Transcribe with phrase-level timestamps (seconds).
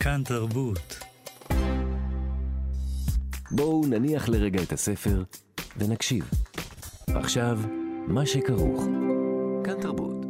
[0.00, 0.98] כאן תרבות.
[3.50, 5.22] בואו נניח לרגע את הספר
[5.76, 6.30] ונקשיב.
[7.06, 7.58] עכשיו,
[8.06, 8.84] מה שכרוך.
[9.64, 10.26] כאן תרבות.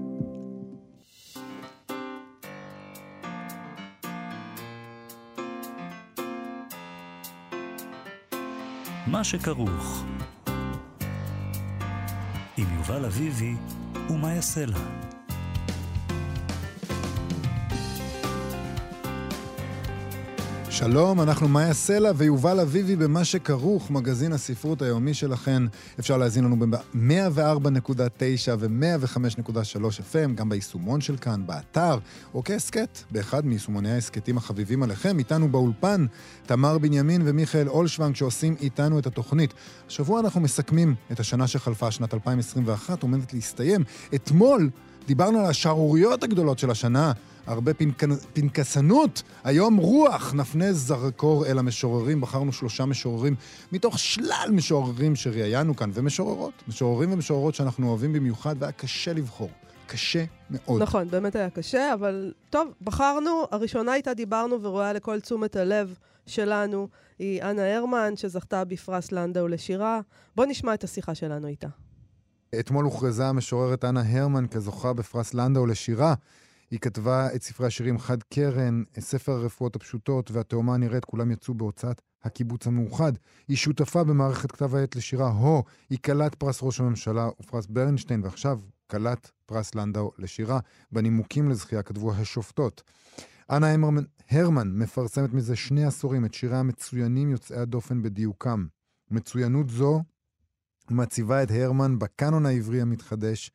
[9.07, 10.14] מה שכרוך.
[12.89, 13.55] עם יובל אביבי
[14.11, 15.04] ומה יעשה לה.
[20.87, 25.63] שלום, אנחנו מאיה סלע ויובל אביבי במה שכרוך, מגזין הספרות היומי שלכן.
[26.01, 29.81] אפשר להזין לנו ב-104.9 ו-105.3
[30.13, 31.99] FM, גם ביישומון של כאן, באתר,
[32.35, 35.19] או כהסכת, באחד מיישומוני ההסכתים החביבים עליכם.
[35.19, 36.07] איתנו באולפן
[36.47, 39.55] תמר בנימין ומיכאל אולשוונג שעושים איתנו את התוכנית.
[39.89, 43.85] השבוע אנחנו מסכמים את השנה שחלפה, שנת 2021, עומדת להסתיים.
[44.15, 44.71] אתמול
[45.07, 47.13] דיברנו על השערוריות הגדולות של השנה.
[47.47, 48.03] הרבה פנק...
[48.33, 49.23] פנקסנות.
[49.45, 52.21] היום רוח, נפנה זרקור אל המשוררים.
[52.21, 53.35] בחרנו שלושה משוררים
[53.73, 56.53] מתוך שלל משוררים שראיינו כאן, ומשוררות.
[56.69, 59.51] משוררים ומשוררות שאנחנו אוהבים במיוחד, והיה קשה לבחור.
[59.87, 60.83] קשה מאוד.
[60.83, 63.45] נכון, באמת היה קשה, אבל טוב, בחרנו.
[63.51, 65.95] הראשונה איתה דיברנו ורואה לכל תשומת הלב
[66.27, 70.01] שלנו היא אנה הרמן, שזכתה בפרס לנדאו לשירה.
[70.37, 71.69] בואו נשמע את השיחה שלנו איתה.
[72.61, 76.15] אתמול הוכרזה המשוררת אנה הרמן כזוכה בפרס לנדאו לשירה.
[76.75, 82.01] היא כתבה את ספרי השירים חד קרן, ספר הרפואות הפשוטות והתאומה הנראית, כולם יצאו בהוצאת
[82.23, 83.13] הקיבוץ המאוחד.
[83.49, 88.61] היא שותפה במערכת כתב העת לשירה הו, היא כלת פרס ראש הממשלה ופרס ברנשטיין, ועכשיו
[88.87, 90.61] כלת פרס לנדאו לשירה.
[90.93, 92.83] בנימוקים לזכייה כתבו השופטות.
[93.51, 98.67] אנה המרמן, הרמן מפרסמת מזה שני עשורים את שיריה המצוינים יוצאי הדופן בדיוקם.
[99.11, 100.03] מצוינות זו
[100.91, 103.51] מציבה את הרמן בקאנון העברי המתחדש,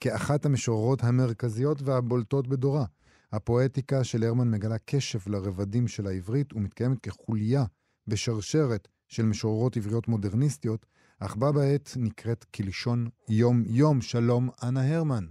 [0.00, 2.84] כאחת המשוררות המרכזיות והבולטות בדורה.
[3.32, 7.64] הפואטיקה של הרמן מגלה קשב לרבדים של העברית ומתקיימת כחוליה
[8.06, 10.86] בשרשרת של משוררות עבריות מודרניסטיות,
[11.20, 14.00] אך בה בעת נקראת כלשון יום-יום.
[14.00, 15.24] שלום, אנה הרמן.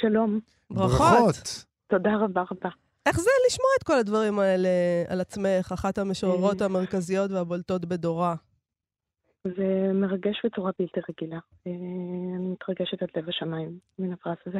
[0.00, 0.40] שלום.
[0.70, 0.98] ברכות.
[0.98, 1.64] ברכות.
[1.90, 2.70] תודה רבה רבה.
[3.06, 4.68] איך זה לשמוע את כל הדברים האלה
[5.08, 8.34] על עצמך, אחת המשוררות המרכזיות והבולטות בדורה?
[9.46, 11.38] זה מרגש בצורה בלתי רגילה.
[11.66, 11.72] אה,
[12.36, 14.58] אני מתרגשת עד לב השמיים מן הפרס הזה.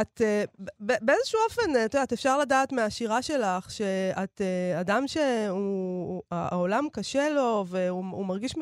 [0.00, 4.40] את, uh, באיזשהו אופן, את יודעת, אפשר לדעת מהשירה שלך שאת
[4.80, 8.54] אדם שהעולם קשה לו והוא מרגיש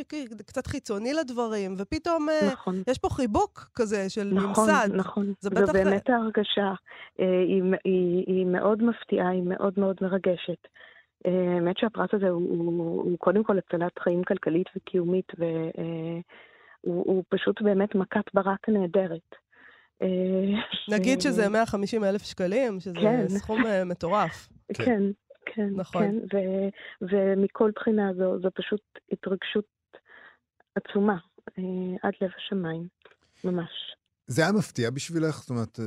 [0.46, 2.74] קצת חיצוני לדברים, ופתאום נכון.
[2.88, 4.88] יש פה חיבוק כזה של נכון, ממסד.
[4.88, 5.32] נכון, נכון.
[5.40, 5.72] זה זו בטח...
[5.72, 6.72] באמת ההרגשה.
[7.18, 10.68] היא, היא, היא מאוד מפתיעה, היא מאוד מאוד מרגשת.
[11.24, 15.32] האמת שהפרס הזה הוא, הוא, הוא קודם כל הצלת חיים כלכלית וקיומית,
[16.84, 19.34] והוא פשוט באמת מכת ברק נהדרת.
[20.88, 23.28] נגיד שזה 150 אלף שקלים, שזה כן.
[23.28, 24.48] סכום מטורף.
[24.74, 25.02] כן,
[25.46, 26.02] כן, נכון.
[26.02, 26.68] כן, ו-
[27.10, 28.80] ומכל בחינה זו, זו פשוט
[29.12, 29.64] התרגשות
[30.74, 31.16] עצומה,
[32.02, 32.88] עד לב השמיים,
[33.44, 33.94] ממש.
[34.26, 35.40] זה היה מפתיע בשבילך?
[35.40, 35.80] זאת אומרת,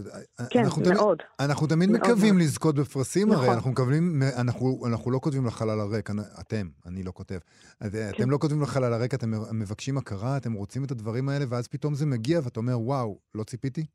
[0.50, 1.18] כן, אנחנו תמיד, מאוד.
[1.40, 2.44] אנחנו תמיד מאוד מקווים מאוד.
[2.46, 3.44] לזכות בפרסים, נכון.
[3.44, 6.10] הרי אנחנו מקווים, אנחנו, אנחנו לא כותבים לחלל הריק,
[6.40, 7.38] אתם, אני לא כותב.
[7.80, 7.88] כן.
[8.16, 11.96] אתם לא כותבים לחלל הריק, אתם מבקשים הכרה, אתם רוצים את הדברים האלה, ואז פתאום
[11.96, 13.86] זה מגיע ואתה אומר, וואו, לא ציפיתי?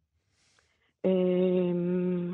[1.04, 2.32] אמ,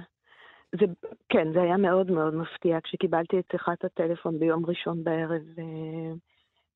[0.81, 0.87] זה,
[1.29, 6.13] כן, זה היה מאוד מאוד מפתיע כשקיבלתי את שיחת הטלפון ביום ראשון בערב אה,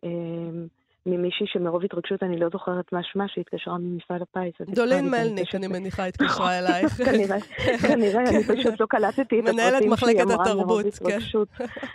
[0.04, 0.66] אמ,
[1.06, 4.68] ממישהי שמרוב התרגשות אני לא זוכרת מה שמה, שהתקשרה ממפעל הפיס.
[4.74, 6.92] דולין מלניק, אני מניחה, התקשרה אלייך.
[6.92, 7.40] כנראה,
[7.88, 10.88] כנראה, אני פשוט לא קלטתי את מנהלת הפרטים מחלקת שהיא אמרה התרבות, מרוב כן.
[10.88, 11.48] התרגשות.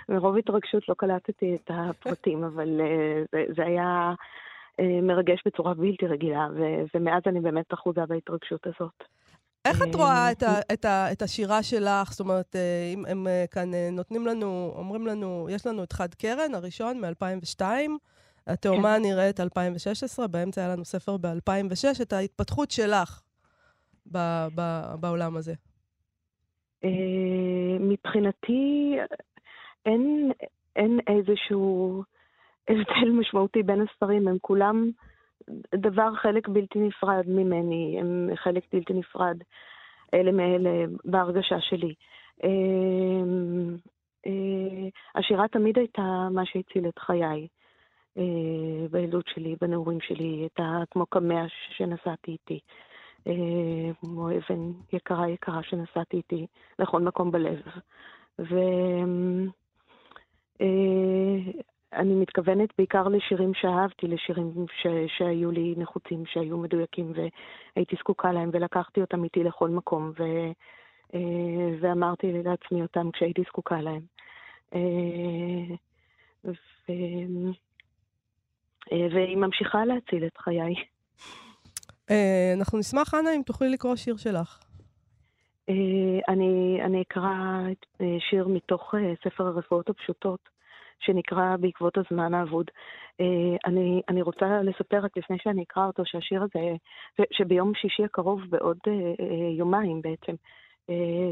[0.09, 4.13] מרוב התרגשות לא קלטתי את הפרטים, אבל אה, זה- היה
[4.79, 9.03] אה, מרגש בצורה בלתי רגילה, ו- ומאז אני באמת אחוזה בהתרגשות הזאת.
[9.65, 12.11] איך את אה, רואה את, ה, את, ה, את השירה שלך?
[12.11, 12.55] זאת אומרת,
[12.93, 17.61] אם הם כאן נותנים לנו, אומרים לנו, יש לנו את חד קרן הראשון מ-2002,
[18.47, 19.01] התאומה כן.
[19.01, 23.21] נראית 2016, באמצע היה לנו ספר ב-2006, את ההתפתחות שלך
[24.11, 24.17] ב,
[24.55, 24.61] ב,
[24.99, 25.53] בעולם הזה.
[26.83, 26.89] אה,
[27.79, 28.95] מבחינתי
[29.85, 30.31] אין,
[30.75, 32.03] אין איזשהו
[32.69, 34.91] הבדל משמעותי בין הספרים, הם כולם
[35.75, 39.37] דבר חלק בלתי נפרד ממני, הם חלק בלתי נפרד
[40.13, 41.93] אלה מאלה בהרגשה שלי.
[42.43, 42.49] אה,
[44.25, 47.47] אה, השירה תמיד הייתה מה שהציל את חיי.
[48.17, 51.45] אה, בילדות שלי, בנעורים שלי, הייתה כמו קמע
[51.77, 52.59] שנסעתי איתי.
[53.27, 56.47] אה, כמו אבן יקרה יקרה שנסעתי איתי
[56.79, 57.61] לכל מקום בלב.
[58.39, 58.55] ו...
[60.61, 64.87] אה, מתכוונת בעיקר לשירים שאהבתי, לשירים ש,
[65.17, 70.23] שהיו לי נחוצים, שהיו מדויקים והייתי זקוקה להם, ולקחתי אותם איתי לכל מקום, ו,
[71.79, 74.01] ואמרתי לעצמי אותם כשהייתי זקוקה להם.
[76.45, 76.51] ו,
[78.91, 80.75] והיא ממשיכה להציל את חיי.
[82.57, 84.59] אנחנו נשמח, אנה, אם תוכלי לקרוא שיר שלך.
[86.29, 87.29] אני, אני אקרא
[88.29, 88.93] שיר מתוך
[89.23, 90.57] ספר הרפואות הפשוטות.
[90.99, 92.65] שנקרא בעקבות הזמן האבוד.
[93.21, 96.75] אה, אני, אני רוצה לספר רק לפני שאני אקרא אותו, שהשיר הזה,
[97.31, 100.33] שביום שישי הקרוב, בעוד אה, אה, יומיים בעצם,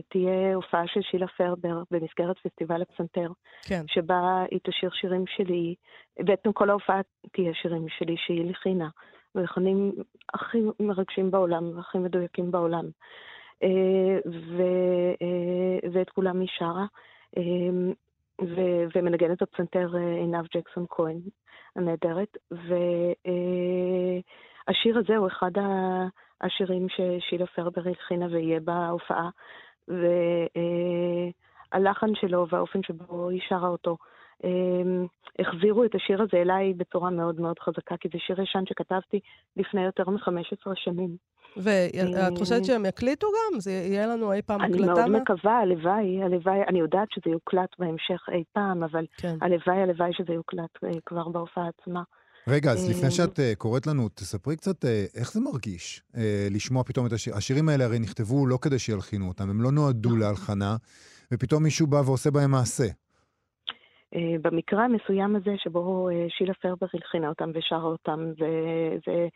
[0.10, 3.30] תהיה הופעה של שילה פרבר במסגרת פסטיבל הפסנתר,
[3.68, 3.82] כן.
[3.88, 5.76] שבה היא תשאיר שירים שלי,
[6.20, 8.90] בעצם כל ההופעה תהיה שירים שלי שהיא הלחינה,
[9.36, 9.92] ולחנים
[10.34, 12.86] הכי מרגשים בעולם, הכי מדויקים בעולם.
[14.26, 14.64] ו,
[15.94, 16.86] ואת כולם היא שרה.
[18.42, 21.20] ו- ומנגנת בפסנתר אה, עינב ג'קסון כהן
[21.76, 22.38] הנהדרת.
[24.68, 25.52] והשיר הזה הוא אחד
[26.46, 29.30] השירים ששילה פרבר הלחינה ויהיה בהופעה.
[31.74, 33.98] והלחן שלו והאופן שבו היא שרה אותו,
[34.44, 34.50] אה,
[35.40, 39.20] החזירו את השיר הזה אליי בצורה מאוד מאוד חזקה, כי זה שיר ישן שכתבתי
[39.58, 41.18] לפני יותר מ-15 שנים.
[41.58, 43.60] ואת חושבת שהם יקליטו גם?
[43.60, 44.78] זה יהיה לנו אי פעם הקלטה?
[44.78, 49.36] אני מאוד מקווה, הלוואי, הלוואי, אני יודעת שזה יוקלט בהמשך אי פעם, אבל כן.
[49.42, 52.04] הלוואי, הלוואי שזה יוקלט אה, כבר בהופעה עצמה.
[52.48, 54.88] רגע, אז לפני אה, שאת uh, קוראת לנו, תספרי קצת uh,
[55.20, 56.02] איך זה מרגיש
[56.52, 57.36] לשמוע פתאום את השיר.
[57.36, 60.20] השירים האלה הרי נכתבו לא כדי שילחינו אותם, הם לא נועדו נכון.
[60.20, 60.76] להלחנה,
[61.34, 62.88] ופתאום מישהו בא ועושה בהם מעשה.
[64.42, 68.32] במקרה המסוים הזה, שבו שילה פרבר הלחינה אותם ושרה אותם,
[69.06, 69.28] זה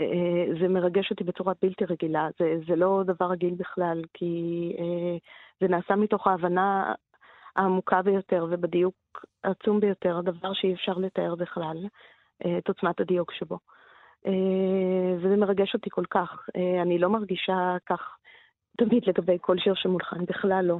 [0.00, 2.28] אה, זה מרגש אותי בצורה בלתי רגילה.
[2.38, 5.16] זה, זה לא דבר רגיל בכלל, כי אה,
[5.60, 6.94] זה נעשה מתוך ההבנה
[7.56, 11.88] העמוקה ביותר ובדיוק העצום ביותר, הדבר שאי אפשר לתאר בכלל, אה,
[12.58, 13.58] את עוצמת הדיוק שבו.
[15.16, 16.48] וזה מרגש אותי כל כך.
[16.82, 18.16] אני לא מרגישה כך
[18.78, 20.78] תמיד לגבי כל שיר שמולחן, בכלל לא.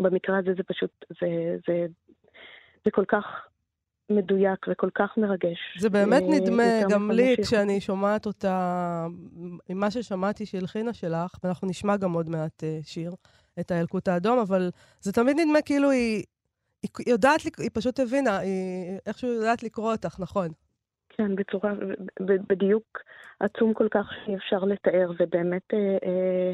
[0.00, 1.86] במקרה הזה זה פשוט, זה, זה,
[2.84, 3.24] זה כל כך
[4.10, 5.58] מדויק וכל כך מרגש.
[5.78, 9.06] זה באמת אה, נדמה, גם לי, כשאני שומעת אותה,
[9.68, 13.14] עם מה ששמעתי שהלחינה שלך, ואנחנו נשמע גם עוד מעט אה, שיר,
[13.60, 16.24] את הילקוט האדום, אבל זה תמיד נדמה כאילו היא,
[16.84, 20.48] היא יודעת, היא פשוט הבינה, היא איכשהו יודעת לקרוא אותך, נכון?
[21.08, 21.72] כן, בצורה,
[22.20, 23.02] בדיוק
[23.40, 26.52] עצום כל כך שאי אפשר לתאר, ובאמת אה, אה,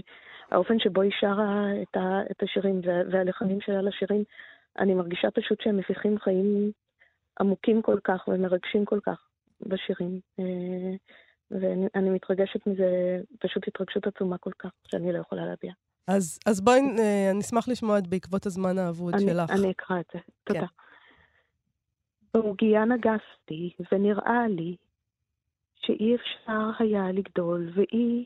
[0.51, 2.81] האופן שבו היא שרה את, ה, את השירים
[3.13, 4.25] והלחנים שלה לשירים,
[4.79, 6.73] אני מרגישה פשוט שהם מפיחים חיים
[7.41, 9.29] עמוקים כל כך ומרגשים כל כך
[9.61, 10.21] בשירים.
[10.41, 10.95] אה,
[11.51, 15.73] ואני מתרגשת מזה, פשוט התרגשות עצומה כל כך, שאני לא יכולה להביע.
[16.09, 19.51] אז, אז בואי, אה, נשמח לשמוע את בעקבות הזמן האבוד אני, שלך.
[19.51, 20.61] אני אקרא את זה, תודה.
[20.61, 20.67] כן.
[22.35, 24.77] בעוגיה נגסתי, ונראה לי
[25.75, 28.25] שאי אפשר היה לגדול, ואי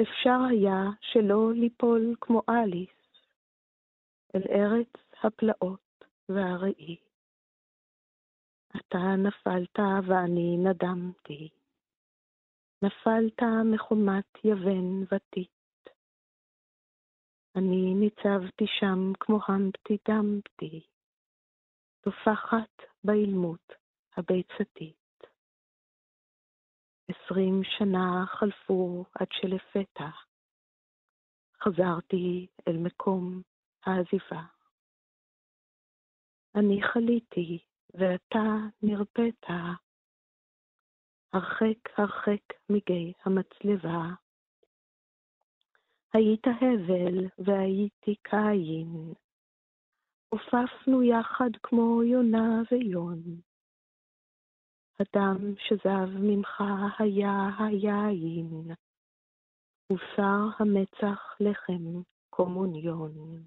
[0.00, 2.88] אפשר היה שלא ליפול כמו אליס
[4.34, 4.92] אל ארץ
[5.22, 6.96] הפלאות והראי.
[8.76, 11.48] אתה נפלת ואני נדמתי.
[12.82, 15.57] נפלת מחומת יבן ותית.
[17.58, 20.86] אני ניצבתי שם כמו המפטי דמפטי,
[22.00, 23.72] טופחת באילמות
[24.16, 24.96] הביצתית.
[27.08, 30.08] עשרים שנה חלפו עד שלפתע
[31.62, 33.42] חזרתי אל מקום
[33.84, 34.42] העזיבה.
[36.54, 37.58] אני חליתי
[37.94, 38.44] ואתה
[38.82, 39.44] נרפאת,
[41.32, 44.27] הרחק הרחק מגיא המצלבה.
[46.12, 49.14] היית הבל והייתי קין,
[50.28, 53.22] עופפנו יחד כמו יונה ויון.
[55.00, 56.62] הדם שזב ממך
[56.98, 58.70] היה היין,
[59.92, 63.42] ובשר המצח לחם קומוניון.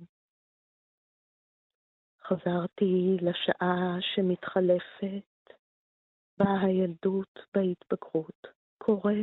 [2.23, 5.53] חזרתי לשעה שמתחלפת,
[6.37, 8.47] בה הילדות בהתבגרות.
[8.77, 9.19] קורה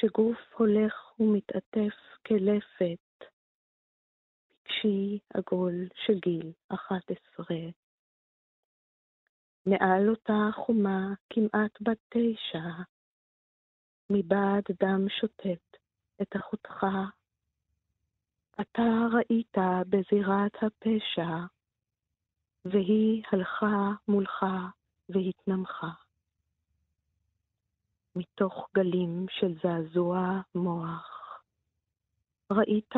[0.00, 1.94] שגוף הולך ומתעטף
[2.26, 3.24] כלפת,
[4.62, 7.70] פגשי עגול של גיל אחת עשרה.
[9.66, 12.68] מעל אותה חומה כמעט בת תשע,
[14.10, 15.76] מבעד דם שוטט
[16.22, 16.86] את אחותך
[18.60, 19.56] אתה ראית
[19.88, 21.46] בזירת הפשע,
[22.64, 24.46] והיא הלכה מולך
[25.08, 26.03] והתנמכה.
[28.16, 31.40] מתוך גלים של זעזוע מוח,
[32.52, 32.94] ראית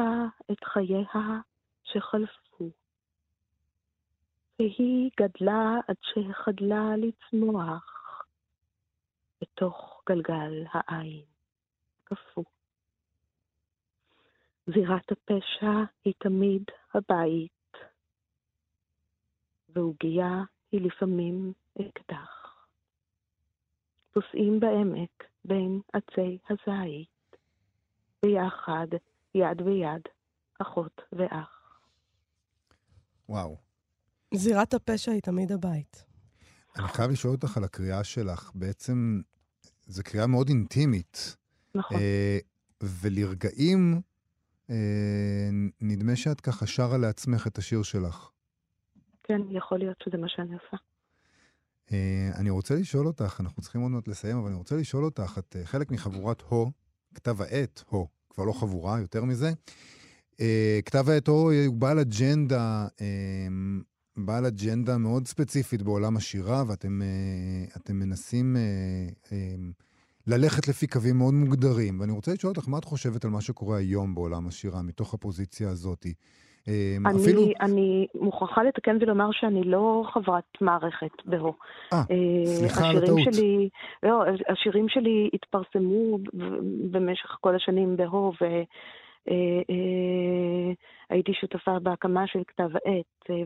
[0.52, 1.40] את חייה
[1.84, 2.70] שחלפו,
[4.58, 8.22] והיא גדלה עד שחדלה לצמוח
[9.40, 11.24] בתוך גלגל העין,
[12.04, 12.44] קפוא.
[14.66, 15.72] זירת הפשע
[16.04, 16.62] היא תמיד
[16.94, 17.76] הבית,
[19.68, 20.42] ועוגייה
[20.72, 22.45] היא לפעמים אקדח.
[24.16, 27.36] פוסעים בעמק בין עצי הזית,
[28.22, 28.86] ביחד,
[29.34, 30.02] יד ביד,
[30.58, 31.80] אחות ואח.
[33.28, 33.56] וואו.
[34.34, 36.04] זירת הפשע היא תמיד הבית.
[36.78, 38.50] אני חייב לשאול אותך על הקריאה שלך.
[38.54, 39.20] בעצם,
[39.86, 41.36] זו קריאה מאוד אינטימית.
[41.74, 41.96] נכון.
[41.96, 42.38] אה,
[42.82, 44.00] ולרגעים,
[44.70, 45.48] אה,
[45.80, 48.30] נדמה שאת ככה שרה לעצמך את השיר שלך.
[49.22, 50.76] כן, יכול להיות שזה מה שאני עושה.
[51.92, 55.38] אה, אני רוצה לשאול אותך, אנחנו צריכים עוד מעט לסיים, אבל אני רוצה לשאול אותך,
[55.38, 56.70] את אה, חלק מחבורת הו,
[57.14, 59.52] כתב העת הו, כבר לא חבורה, יותר מזה.
[60.40, 62.86] אה, כתב העת הו הוא בעל אג'נדה,
[64.16, 67.02] בעל אג'נדה מאוד ספציפית בעולם השירה, ואתם
[67.76, 68.56] אתם מנסים
[70.26, 72.00] ללכת לפי קווים מאוד מוגדרים.
[72.00, 75.70] ואני רוצה לשאול אותך, מה את חושבת על מה שקורה היום בעולם השירה, מתוך הפוזיציה
[75.70, 76.06] הזאת?
[76.68, 77.42] אה, אני, אפילו...
[77.60, 81.52] אני מוכרחה לתקן ולומר שאני לא חברת מערכת בהו.
[81.92, 82.00] אה,
[82.44, 83.20] סליחה על הטעות.
[83.32, 83.68] שלי,
[84.02, 86.18] לא, השירים שלי התפרסמו
[86.90, 88.32] במשך כל השנים בהו,
[91.10, 93.42] והייתי שותפה בהקמה של כתב העת, אה,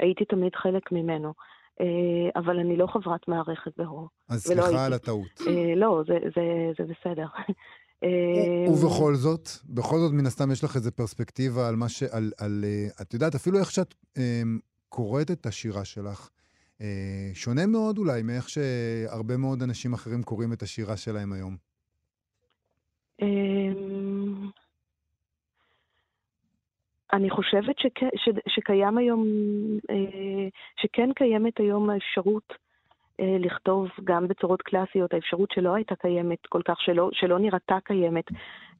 [0.00, 1.32] והייתי תמיד חלק ממנו.
[1.80, 4.08] אה, אבל אני לא חברת מערכת בהו.
[4.28, 4.86] אז סליחה.
[4.86, 5.40] על הטעות.
[5.46, 6.42] אה, לא, זה, זה,
[6.78, 7.26] זה בסדר.
[8.04, 12.02] אה, ובכל זאת, בכל זאת, מן הסתם יש לך איזו פרספקטיבה על מה ש...
[12.02, 14.42] על, על, אה, את יודעת, אפילו איך שאת אה,
[14.88, 16.28] קוראת את השירה שלך,
[16.80, 21.56] אה, שונה מאוד אולי מאיך שהרבה מאוד אנשים אחרים קוראים את השירה שלהם היום.
[23.22, 24.48] אמ,
[27.12, 29.26] אני חושבת שכ, ש, שקיים היום,
[30.80, 32.52] שכן קיימת היום האפשרות
[33.38, 38.24] לכתוב גם בצורות קלאסיות, האפשרות שלא הייתה קיימת כל כך, שלא, שלא נראתה קיימת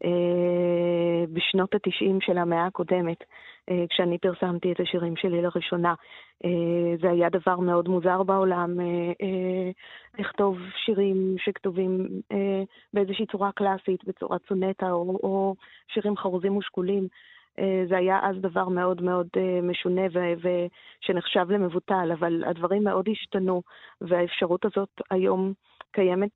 [0.05, 3.25] אה, בשנות התשעים של המאה הקודמת,
[3.71, 5.95] אה, כשאני פרסמתי את השירים שלי לראשונה.
[6.45, 8.87] אה, זה היה דבר מאוד מוזר בעולם, אה,
[9.23, 9.71] אה,
[10.19, 12.63] לכתוב שירים שכתובים אה,
[12.95, 15.55] באיזושהי צורה קלאסית, בצורת סונטה, או, או
[15.89, 17.09] שירים חרוזים ושקולים.
[17.59, 20.03] אה, זה היה אז דבר מאוד מאוד אה, משונה
[20.43, 23.63] ושנחשב למבוטל, אבל הדברים מאוד השתנו,
[24.01, 25.53] והאפשרות הזאת היום
[25.93, 26.31] קיימת,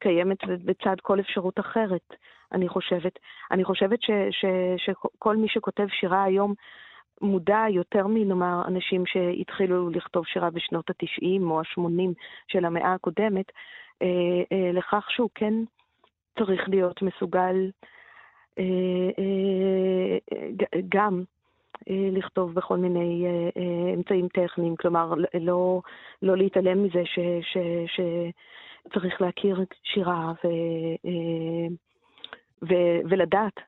[0.00, 2.14] קיימת בצד כל אפשרות אחרת,
[2.52, 3.18] אני חושבת.
[3.50, 6.54] אני חושבת ש- ש- שכל מי שכותב שירה היום
[7.20, 12.14] מודע יותר מנאמר אנשים שהתחילו לכתוב שירה בשנות ה-90 או ה-80
[12.48, 13.46] של המאה הקודמת,
[14.02, 15.54] אה, לכך שהוא כן
[16.38, 17.70] צריך להיות מסוגל
[20.88, 21.22] גם
[21.90, 25.80] אה, לכתוב בכל מיני אה, אה, אמצעים טכניים, כלומר לא,
[26.22, 27.56] לא להתעלם מזה ש, ש,
[27.86, 30.48] שצריך להכיר שירה ו,
[31.06, 31.68] אה,
[32.62, 32.74] ו,
[33.10, 33.60] ולדעת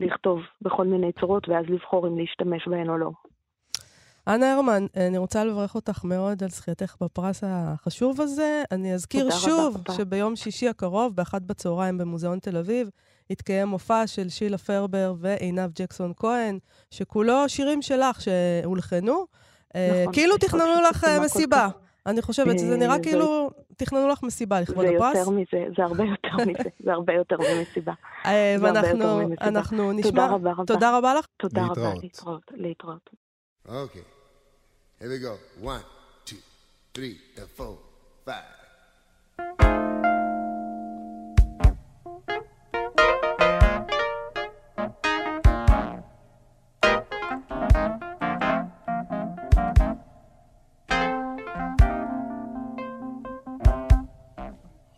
[0.00, 3.10] לכתוב בכל מיני צורות ואז לבחור אם להשתמש בהן או לא.
[4.28, 8.62] אנה הרמן, אני רוצה לברך אותך מאוד על זכייתך בפרס החשוב הזה.
[8.70, 9.92] אני אזכיר שוב רבה.
[9.92, 12.90] שביום שישי הקרוב, באחת בצהריים במוזיאון תל אביב,
[13.32, 16.58] יתקיים מופע של שילה פרבר ועינב ג'קסון כהן,
[16.90, 19.26] שכולו שירים שלך שהולחנו.
[19.76, 21.68] אה, נכון, כאילו תכננו לך אה, מסיבה.
[22.06, 25.16] אני חושבת שזה אה, נראה כאילו תכננו לך מסיבה לכבוד זה הפרס.
[25.16, 27.92] יותר מזה, זה הרבה יותר מזה, זה הרבה יותר ממסיבה.
[28.26, 29.48] אה, זה הרבה יותר ואנחנו ממסיבה.
[29.48, 30.10] אנחנו נשמע...
[30.10, 30.64] תודה רבה רבה.
[30.66, 31.26] תודה רבה לך.
[31.36, 32.42] תודה רבה, להתראות.
[32.54, 33.10] להתראות.
[33.68, 34.04] Okay.
[35.00, 35.34] Here we go.
[35.62, 35.84] One,
[36.24, 36.42] two,
[36.94, 37.76] three, and four,
[38.26, 38.61] five.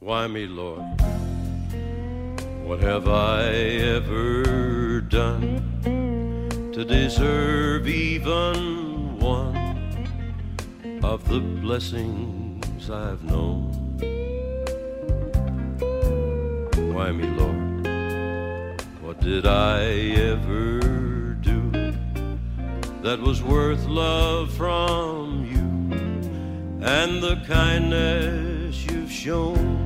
[0.05, 0.83] Why me, Lord?
[2.67, 3.47] What have I
[3.97, 5.81] ever done
[6.75, 9.57] to deserve even one
[11.03, 13.73] of the blessings I've known?
[16.93, 17.87] Why me, Lord?
[19.01, 19.85] What did I
[20.33, 20.81] ever
[21.41, 21.71] do
[23.01, 29.84] that was worth love from you and the kindness you've shown?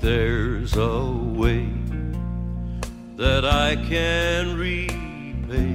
[0.00, 1.68] There's a way
[3.16, 5.74] that I can repay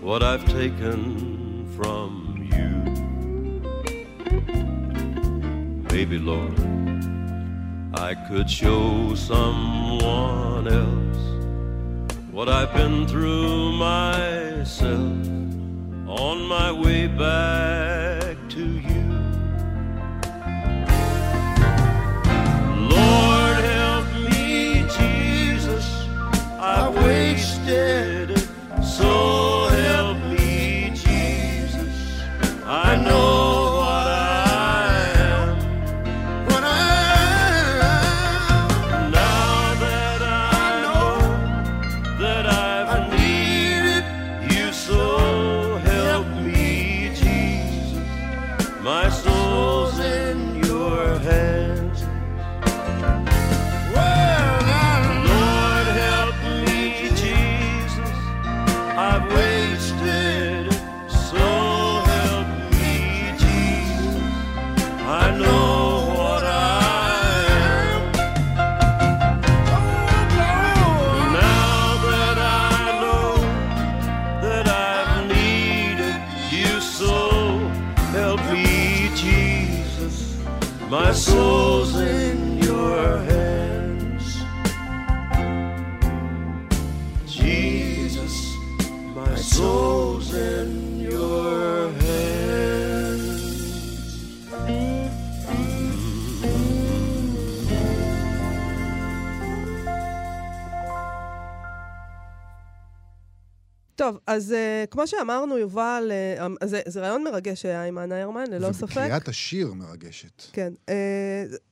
[0.00, 2.76] what I've taken from you.
[5.90, 6.58] Maybe, Lord,
[7.94, 11.10] I could show someone else
[12.30, 15.26] what I've been through myself
[16.08, 17.99] on my way back
[104.00, 106.12] טוב, אז uh, כמו שאמרנו, יובל,
[106.60, 108.90] uh, זה, זה רעיון מרגש היה עם אנה הרמן, ללא ספק.
[108.90, 110.42] וקריאת השיר מרגשת.
[110.52, 110.72] כן.
[110.86, 110.90] Uh,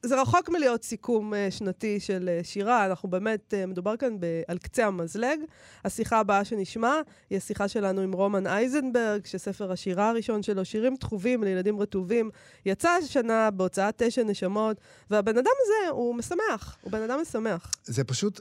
[0.03, 4.43] זה רחוק מלהיות סיכום uh, שנתי של uh, שירה, אנחנו באמת, uh, מדובר כאן ב-
[4.49, 5.39] על קצה המזלג.
[5.85, 11.45] השיחה הבאה שנשמע היא השיחה שלנו עם רומן אייזנברג, שספר השירה הראשון שלו, שירים תחובים
[11.45, 12.31] לילדים רטובים,
[12.67, 14.77] יצא השנה בהוצאת תשע נשמות,
[15.11, 17.71] והבן אדם הזה הוא משמח, הוא בן אדם משמח.
[17.85, 18.41] זה פשוט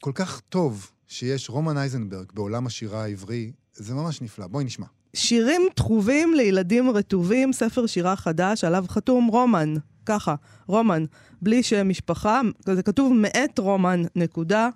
[0.00, 4.46] כל כך טוב שיש רומן אייזנברג בעולם השירה העברי, זה ממש נפלא.
[4.46, 4.86] בואי נשמע.
[5.14, 9.74] שירים תחובים לילדים רטובים, ספר שירה חדש, עליו חתום רומן,
[10.06, 10.34] ככה,
[10.66, 11.04] רומן,
[11.42, 14.68] בלי שם משפחה, זה כתוב מאת רומן, נקודה.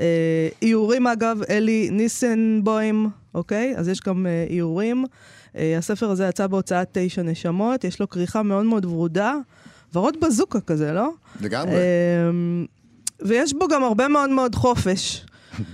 [0.00, 3.74] אה, איורים אגב, אלי ניסנבוים, אוקיי?
[3.76, 5.04] אז יש גם אה, איורים.
[5.56, 9.34] אה, הספר הזה יצא בהוצאת תשע נשמות, יש לו כריכה מאוד מאוד ורודה,
[9.94, 11.10] ורוד בזוקה כזה, לא?
[11.40, 11.74] לגמרי.
[11.74, 12.66] אמ,
[13.22, 15.24] ויש בו גם הרבה מאוד מאוד חופש,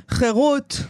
[0.09, 0.81] חירות,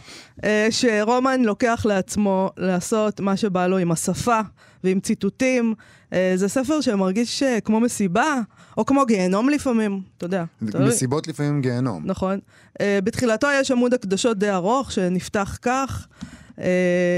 [0.43, 4.39] אה, שרומן לוקח לעצמו לעשות מה שבא לו עם השפה
[4.83, 5.73] ועם ציטוטים.
[6.13, 8.41] אה, זה ספר שמרגיש אה, כמו מסיבה,
[8.77, 10.43] או כמו גיהנום לפעמים, אתה יודע.
[10.61, 12.03] מסיבות לפעמים גיהנום.
[12.05, 12.39] נכון.
[12.81, 16.07] בתחילתו יש עמוד הקדשות די ארוך, שנפתח כך:
[16.57, 16.61] uh,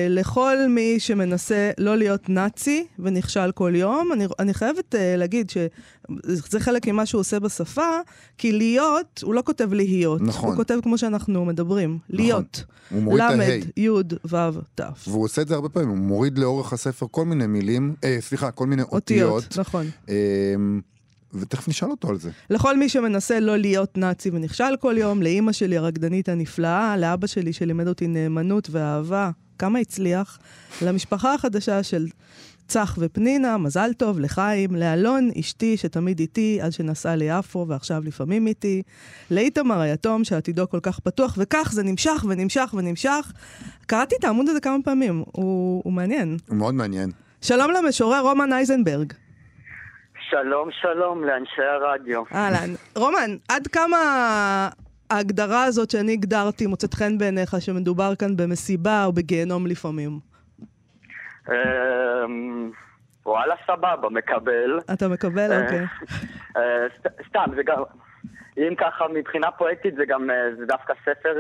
[0.10, 6.60] לכל מי שמנסה לא להיות נאצי ונכשל כל יום, אני, אני חייבת uh, להגיד שזה
[6.60, 7.90] חלק ממה שהוא עושה בשפה,
[8.38, 10.22] כי להיות, הוא לא כותב להיות.
[10.22, 10.50] נכון.
[10.50, 12.64] הוא כותב כמו שאנחנו מדברים, להיות.
[12.90, 13.62] הוא מוריד את למד, ההי.
[13.78, 13.90] י',
[14.26, 14.82] ו', ת'.
[15.08, 18.52] והוא עושה את זה הרבה פעמים, הוא מוריד לאורך הספר כל מיני מילים, אה, סליחה,
[18.52, 19.58] כל מיני אותיות, אותיות.
[19.58, 19.86] נכון.
[20.10, 20.16] אה,
[21.34, 22.30] ותכף נשאל אותו על זה.
[22.50, 27.54] לכל מי שמנסה לא להיות נאצי ונכשל כל יום, לאימא שלי הרקדנית הנפלאה, לאבא שלי
[27.54, 30.40] שלימד אותי נאמנות ואהבה, כמה הצליח,
[30.82, 32.08] למשפחה החדשה של
[32.68, 38.82] צח ופנינה, מזל טוב, לחיים, לאלון, אשתי שתמיד איתי עד שנסע ליפו ועכשיו לפעמים איתי,
[39.32, 43.32] לאיתמר היתום שעתידו כל כך פתוח, וכך זה נמשך ונמשך ונמשך.
[43.86, 46.38] קראתי את העמוד הזה כמה פעמים, הוא, הוא מעניין.
[46.48, 47.12] הוא מאוד מעניין.
[47.42, 49.14] שלום למשורר רומן אייזנברג.
[50.30, 52.24] שלום שלום לאנשי הרדיו.
[52.34, 52.74] אהלן.
[52.98, 53.98] רומן, עד כמה
[55.10, 60.20] ההגדרה הזאת שאני הגדרתי מוצאת חן בעיניך שמדובר כאן במסיבה או בגיהנום לפעמים?
[61.50, 62.72] אמ,
[63.26, 64.80] וואלה סבבה, מקבל.
[64.94, 65.52] אתה מקבל?
[65.52, 65.86] אה, אוקיי.
[66.58, 66.62] אה,
[66.98, 67.84] סת- סתם, זה גם...
[68.58, 71.36] אם ככה, מבחינה פואטית זה גם, אה, זה דווקא ספר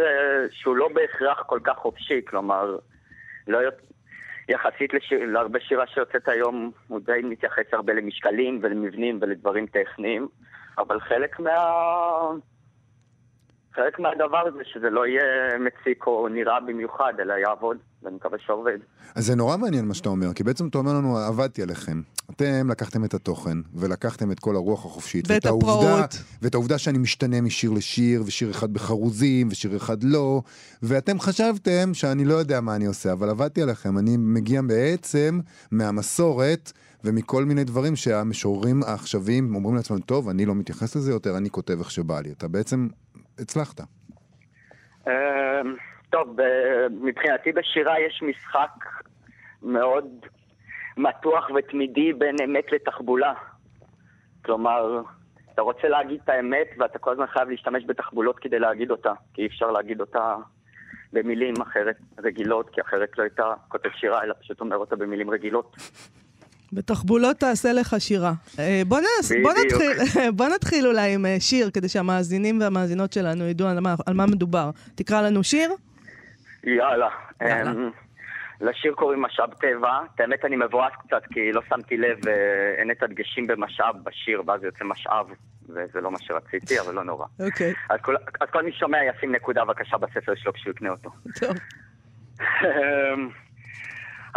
[0.51, 2.77] שהוא לא בהכרח כל כך חופשי, כלומר,
[3.47, 3.57] לא
[4.49, 10.27] יחסית לשיר, להרבה שירה שיוצאת היום, הוא די מתייחס הרבה למשקלים ולמבנים ולדברים טכניים,
[10.77, 11.51] אבל חלק מה...
[13.77, 15.23] חלק מהדבר זה שזה לא יהיה
[15.59, 18.77] מציק או נראה במיוחד, אלא יעבוד, ואני מקווה שעובד.
[19.15, 22.01] אז זה נורא מעניין מה שאתה אומר, כי בעצם אתה אומר לנו, עבדתי עליכם.
[22.31, 25.25] אתם לקחתם את התוכן, ולקחתם את כל הרוח החופשית.
[25.31, 26.21] ואת העובדה- הפראות.
[26.41, 30.41] ואת העובדה שאני משתנה משיר לשיר, ושיר אחד בחרוזים, ושיר אחד לא,
[30.83, 33.97] ואתם חשבתם שאני לא יודע מה אני עושה, אבל עבדתי עליכם.
[33.97, 35.39] אני מגיע בעצם
[35.71, 36.71] מהמסורת.
[37.03, 41.79] ומכל מיני דברים שהמשוררים העכשוויים אומרים לעצמם, טוב, אני לא מתייחס לזה יותר, אני כותב
[41.79, 42.31] איך שבא לי.
[42.31, 42.87] אתה בעצם
[43.39, 43.81] הצלחת.
[45.07, 45.11] אמ,
[46.09, 46.37] טוב,
[47.01, 48.71] מבחינתי בשירה יש משחק
[49.61, 50.05] מאוד
[50.97, 53.33] מתוח ותמידי בין אמת לתחבולה.
[54.45, 55.01] כלומר,
[55.53, 59.41] אתה רוצה להגיד את האמת ואתה כל הזמן חייב להשתמש בתחבולות כדי להגיד אותה, כי
[59.41, 60.35] אי אפשר להגיד אותה
[61.13, 65.75] במילים אחרת רגילות, כי אחרת לא הייתה כותב שירה, אלא פשוט אומר אותה במילים רגילות.
[66.73, 68.33] בתחבולות תעשה לך שירה.
[68.59, 69.51] אה, בוא, נס, בוא.
[69.65, 69.91] נתחיל,
[70.37, 74.25] בוא נתחיל אולי עם אה, שיר, כדי שהמאזינים והמאזינות שלנו ידעו על מה, על מה
[74.25, 74.69] מדובר.
[74.95, 75.71] תקרא לנו שיר.
[76.63, 77.09] יאללה.
[77.41, 77.71] יאללה.
[77.71, 77.89] אמ,
[78.61, 79.99] לשיר קוראים משאב טבע.
[80.15, 82.33] את האמת אני מבואס קצת, כי לא שמתי לב, אה,
[82.77, 85.27] אין את הדגשים במשאב בשיר, ואז יוצא משאב,
[85.69, 87.25] וזה לא מה שרציתי, אבל לא נורא.
[87.39, 91.09] אוקיי, אז כל, אז כל מי ששומע ישים נקודה בבקשה בספר שלו כשהוא יקנה אותו.
[91.39, 91.57] טוב.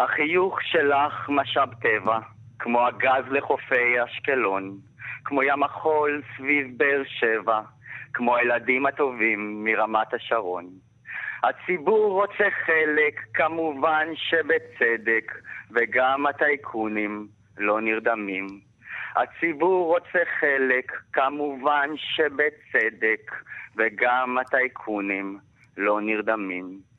[0.01, 2.19] החיוך שלך משאב טבע,
[2.59, 4.77] כמו הגז לחופי אשקלון,
[5.25, 7.61] כמו ים החול סביב באר שבע,
[8.15, 10.67] כמו הילדים הטובים מרמת השרון.
[11.43, 15.33] הציבור רוצה חלק, כמובן שבצדק,
[15.71, 17.27] וגם הטייקונים
[17.59, 18.47] לא נרדמים.
[19.17, 23.33] הציבור רוצה חלק, כמובן שבצדק,
[23.77, 25.39] וגם הטייקונים
[25.77, 26.90] לא נרדמים.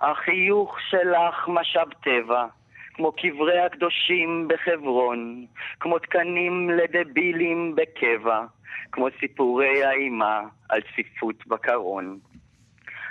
[0.00, 2.46] החיוך שלך משאב טבע,
[2.94, 5.46] כמו קברי הקדושים בחברון,
[5.80, 8.44] כמו תקנים לדבילים בקבע,
[8.92, 12.18] כמו סיפורי האימה על צפיפות בקרון.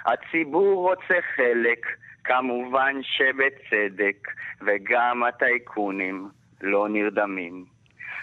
[0.06, 1.88] הציבור רוצה חלק,
[2.24, 4.28] כמובן שבצדק,
[4.62, 6.30] וגם הטייקונים
[6.62, 7.66] לא נרדמים.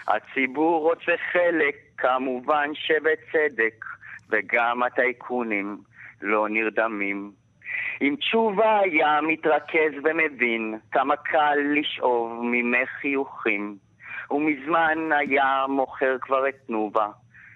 [0.07, 3.85] הציבור רוצה חלק, כמובן שבצדק,
[4.29, 5.77] וגם הטייקונים
[6.21, 7.42] לא נרדמים.
[8.03, 13.77] אם תשובה היה מתרכז ומבין כמה קל לשאוב ממך חיוכים,
[14.31, 17.07] ומזמן היה מוכר כבר את תנובה,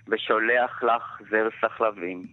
[0.07, 2.23] ושולח לך זר סחלבים.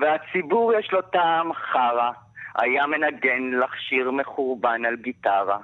[0.00, 2.10] והציבור יש לו טעם חרא,
[2.54, 5.58] היה מנגן לך שיר מחורבן על גיטרה,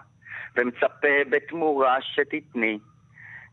[0.56, 2.78] ומצפה בתמורה שתתני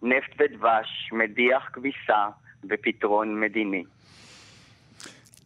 [0.01, 2.27] נפט ודבש, מדיח כביסה
[2.69, 3.83] ופתרון מדיני.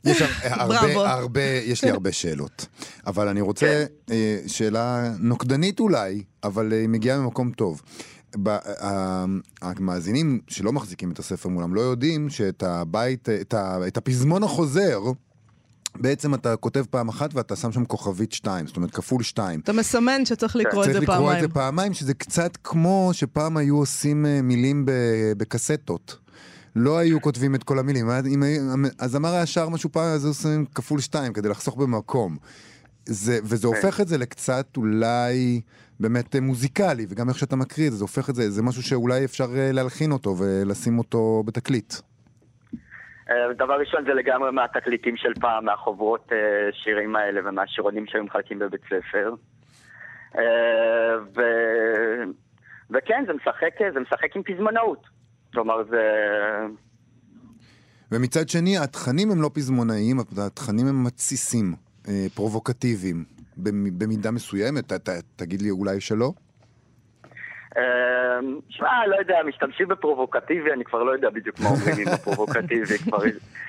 [0.08, 1.10] יש שם הרבה.
[1.20, 2.65] הרבה, יש לי הרבה שאלות.
[3.08, 7.82] אבל אני רוצה אה, שאלה נוקדנית אולי, אבל אה, היא מגיעה ממקום טוב.
[8.43, 8.50] ב-
[8.82, 9.26] ה-
[9.62, 15.00] המאזינים שלא מחזיקים את הספר מולם לא יודעים שאת הבית, את, ה, את הפזמון החוזר,
[15.96, 19.60] בעצם אתה כותב פעם אחת ואתה שם שם כוכבית שתיים, זאת אומרת כפול שתיים.
[19.60, 21.41] אתה מסמן שצריך לקרוא את צריך זה לקרוא את פעמיים.
[21.41, 24.91] זה פעמיים, שזה קצת כמו שפעם היו עושים אה, מילים ב-
[25.38, 26.17] בקסטות.
[26.78, 28.06] לא היו כותבים את כל המילים.
[28.10, 28.26] אז
[29.00, 32.38] הזמר היה שר משהו פעם, אז היו עושים כפול שתיים כדי לחסוך במקום.
[33.06, 35.62] זה, וזה הופך את זה לקצת אולי
[36.00, 38.84] באמת אה, מוזיקלי, וגם איך שאתה מקריא את זה, זה הופך את זה, זה משהו
[38.84, 41.94] שאולי אפשר אה, להלחין אותו ולשים אותו בתקליט.
[43.30, 46.32] אה, דבר ראשון זה לגמרי מהתקליטים של פעם, מהחוברות
[46.72, 49.34] שירים האלה ומהשירונים שהיו מחלקים בבית ספר.
[51.36, 51.42] ו...
[52.90, 55.17] וכן, זה משחק, זה משחק עם פזמונאות.
[55.54, 56.02] כלומר, זה...
[58.12, 61.74] ומצד שני, התכנים הם לא פזמונאיים, התכנים הם מתסיסים,
[62.08, 63.24] אה, פרובוקטיביים,
[63.58, 64.94] במ- במידה מסוימת.
[64.94, 66.32] ת, ת, תגיד לי אולי שלא?
[67.78, 67.82] אה,
[68.70, 72.98] שמע, לא יודע, משתמשים בפרובוקטיבי, אני כבר לא יודע בדיוק מה אומרים עם הפרובוקטיבי.
[73.04, 73.18] כבר...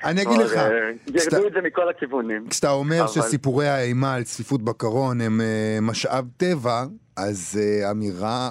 [0.03, 2.47] אני אגיד לך, אה, ירדו את זה מכל הכיוונים.
[2.49, 8.49] כשאתה אומר שסיפורי האימה על צפיפות בקרון הם אה, משאב טבע, אז אה, אמירה.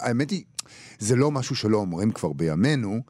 [0.00, 0.42] האמת היא,
[1.00, 3.00] זה לא משהו שלא אומרים כבר בימינו,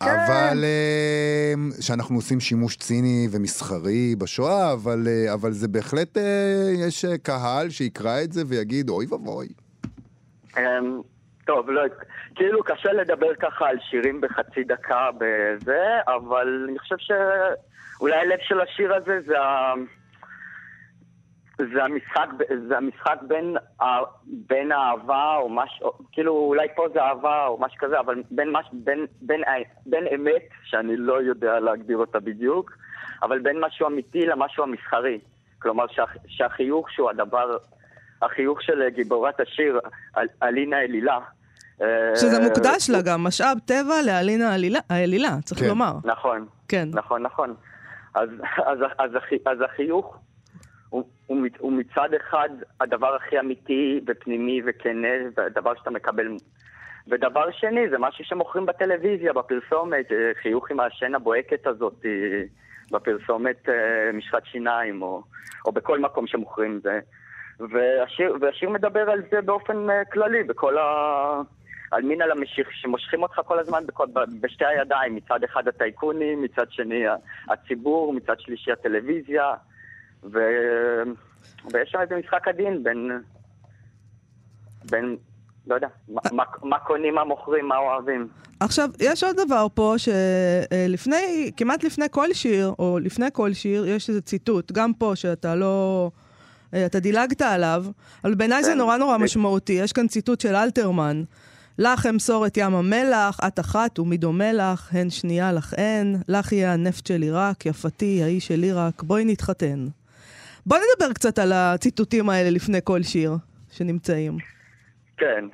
[0.00, 0.06] כן.
[0.06, 7.04] אבל אה, שאנחנו עושים שימוש ציני ומסחרי בשואה, אבל, אה, אבל זה בהחלט, אה, יש
[7.04, 9.48] אה, קהל שיקרא את זה ויגיד, אוי ואבוי.
[10.58, 11.00] אמ,
[11.46, 11.82] טוב, לא,
[12.34, 18.60] כאילו קשה לדבר ככה על שירים בחצי דקה בזה, אבל אני חושב שאולי הלב של
[18.60, 19.74] השיר הזה זה, ה...
[21.58, 22.26] זה המשחק,
[22.68, 23.56] זה המשחק בין.
[24.26, 28.66] בין האהבה או משהו, כאילו אולי פה זה אהבה או משהו כזה, אבל בין, מש...
[28.72, 29.40] בין, בין,
[29.86, 32.72] בין אמת, שאני לא יודע להגדיר אותה בדיוק,
[33.22, 35.18] אבל בין משהו אמיתי למשהו המסחרי.
[35.58, 36.04] כלומר שה...
[36.26, 37.56] שהחיוך שהוא הדבר,
[38.22, 39.80] החיוך של גיבורת השיר,
[40.16, 40.26] אל...
[40.42, 41.18] אלינה אלילה.
[41.82, 44.50] אה, שזה מוקדש לה גם, משאב טבע לאלינה
[44.90, 45.68] האלילה- צריך כן.
[45.68, 45.92] לומר.
[46.04, 46.88] נכון, כן.
[46.92, 47.54] נכון, נכון.
[48.14, 48.28] אז,
[48.66, 50.16] אז, אז, החי- אז החיוך
[50.90, 52.48] הוא, הוא, הוא מצד אחד
[52.80, 56.36] הדבר הכי אמיתי ופנימי וכנה, והדבר שאתה מקבל.
[57.08, 62.42] ודבר שני, זה משהו שמוכרים בטלוויזיה, בפרסומת, אה, חיוך עם השן הבוהקת הזאת, אה,
[62.90, 65.22] בפרסומת אה, משחת שיניים, או,
[65.66, 67.00] או בכל מקום שמוכרים זה.
[67.60, 71.40] והשיר, והשיר מדבר על זה באופן כללי, בכל ה...
[71.90, 74.06] על מין על המשיך, שמושכים אותך כל הזמן בכל,
[74.40, 77.04] בשתי הידיים, מצד אחד הטייקונים, מצד שני
[77.48, 79.54] הציבור, מצד שלישי הטלוויזיה,
[80.32, 80.38] ו...
[81.72, 83.10] ויש שם איזה משחק עדין בין,
[84.90, 85.16] בין,
[85.66, 88.28] לא יודע, מה, מה, קונים, מה מוכרים, מה אוהבים.
[88.60, 94.08] עכשיו, יש עוד דבר פה, שלפני, כמעט לפני כל שיר, או לפני כל שיר, יש
[94.08, 96.10] איזה ציטוט, גם פה, שאתה לא...
[96.74, 97.84] אה, אתה דילגת עליו,
[98.24, 98.78] אבל בעיניי זה כן.
[98.78, 99.72] נורא נורא משמעותי.
[99.72, 101.22] יש כאן ציטוט של אלתרמן.
[101.78, 106.52] לך אמסור את ים המלח, את אחת ומי דומה לך, הן שנייה לך אין, לך
[106.52, 109.86] יהיה הנפט של עיראק, יפתי, האיש של עיראק, בואי נתחתן.
[110.66, 113.30] בואי נדבר קצת על הציטוטים האלה לפני כל שיר
[113.70, 114.36] שנמצאים.
[115.16, 115.44] כן.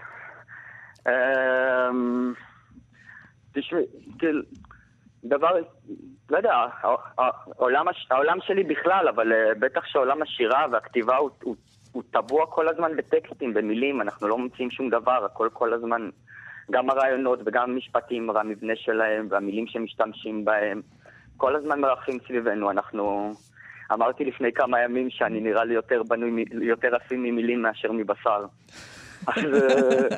[1.07, 2.33] אמ,
[3.53, 3.83] תשמעי,
[4.18, 4.42] כאילו,
[5.25, 5.48] דבר,
[6.31, 6.55] לא יודע,
[7.59, 11.57] העולם, העולם שלי בכלל, אבל אה, בטח שעולם השירה והכתיבה הוא, הוא,
[11.92, 16.11] הוא טבוע כל הזמן בטקסטים, במילים, אנחנו לא ממציאים שום דבר, הכל כל הזמן,
[16.70, 20.83] גם הרעיונות וגם המשפטים והמבנה שלהם והמילים שמשתמשים בהם,
[21.37, 23.33] כל הזמן מרחים סביבנו, אנחנו...
[23.93, 28.47] אמרתי לפני כמה ימים שאני נראה לי יותר בנוי, יותר עשוי ממילים מאשר מבשר.
[29.27, 30.09] אז אה,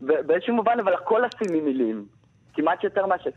[0.26, 2.06] באיזשהו מובן, אבל הכל עשוי ממילים.
[2.54, 3.28] כמעט יותר מה ש...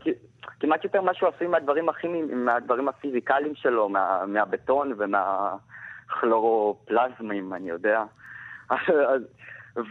[0.60, 8.04] כמעט יותר משהו עשוי מהדברים הכימיים, מהדברים הפיזיקליים שלו, מה, מהבטון ומהכלוropלזמים, אני יודע.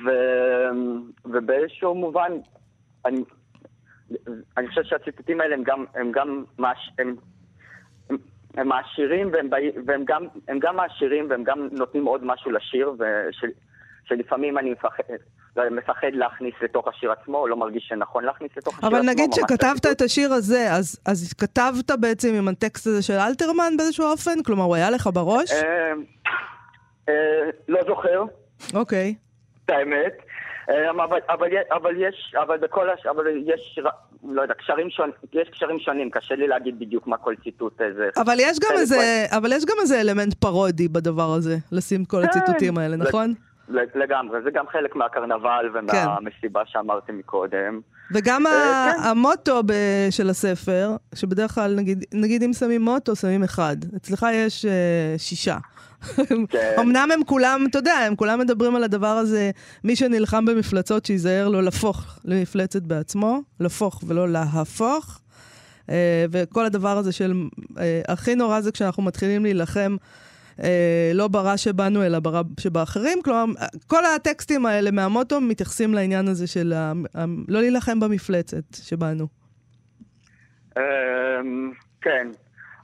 [0.05, 0.11] ו,
[1.25, 2.33] ובאיזשהו מובן,
[3.05, 3.25] אני,
[4.57, 7.17] אני חושב שהציטוטים האלה הם גם, הם גם מש, הם,
[8.57, 9.49] הם, מעשירים והם,
[9.87, 13.45] והם גם, הם גם מעשירים והם גם נותנים עוד משהו לשיר, וש,
[14.05, 15.03] שלפעמים אני מפחד,
[15.57, 19.11] מפחד להכניס לתוך השיר עצמו, או לא מרגיש שנכון להכניס לתוך השיר אבל עצמו.
[19.11, 19.87] נגיד ממש שכתבת.
[19.93, 24.43] את השיר הזה, אז, אז כתבת בעצם עם הטקסט הזה של אלתרמן באיזשהו אופן?
[24.43, 25.53] כלומר, הוא היה לך בראש?
[25.53, 25.93] אה,
[27.09, 28.25] אה, לא זוכר,
[28.75, 29.15] אוקיי.
[29.65, 30.24] את האמת.
[30.71, 33.07] אה, אבל, אבל, אבל יש, אבל בכל הש...
[33.07, 33.79] אבל יש,
[34.29, 38.09] לא יודע, קשרים שונים, יש קשרים שונים, קשה לי להגיד בדיוק מה כל ציטוט איזה...
[38.17, 42.23] אבל יש גם איזה, אבל יש גם איזה אלמנט פרודי בדבר הזה, לשים את כל
[42.23, 42.29] כן.
[42.29, 43.35] הציטוטים האלה, נכון?
[43.69, 47.81] לגמרי, זה גם חלק מהקרנבל ומהמסיבה שאמרתי מקודם.
[48.15, 49.03] וגם אה, כן.
[49.09, 53.77] המוטו ב- של הספר, שבדרך כלל, נגיד, נגיד אם שמים מוטו, שמים אחד.
[53.97, 55.57] אצלך יש אה, שישה.
[56.49, 56.75] כן.
[56.81, 59.51] אמנם הם כולם, אתה יודע, הם כולם מדברים על הדבר הזה,
[59.85, 65.21] מי שנלחם במפלצות, שייזהר לא להפוך למפלצת בעצמו, להפוך ולא להפוך.
[65.91, 67.35] אה, וכל הדבר הזה של,
[67.79, 69.97] אה, הכי נורא זה כשאנחנו מתחילים להילחם
[70.63, 73.19] אה, לא ברע שבנו, אלא ברע שבאחרים.
[73.25, 73.45] כלומר,
[73.87, 79.27] כל הטקסטים האלה מהמוטו מתייחסים לעניין הזה של ה, ה, לא להילחם במפלצת שבנו.
[80.79, 80.83] אמ,
[82.01, 82.29] כן.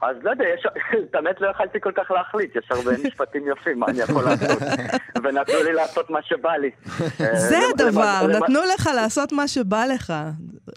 [0.02, 0.66] אז לא יודע, יש...
[1.12, 4.62] באמת לא יכלתי כל כך להחליט, יש הרבה משפטים יפים, מה אני יכול לעשות?
[5.24, 6.70] ונתנו לי לעשות מה שבא לי.
[7.20, 10.12] אה, זה הדבר, נתנו לך לעשות מה שבא לך.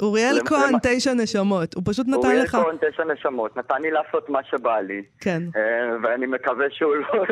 [0.02, 1.74] אוריאל כהן, תשע נשמות.
[1.74, 2.52] הוא פשוט נתן אוריאל לך...
[2.52, 5.02] כהן, תשע נשמות, נתן לי לעשות מה שבא לי.
[5.20, 5.44] כן.
[5.56, 5.62] אה,
[6.04, 7.26] ואני מקווה שהוא לא...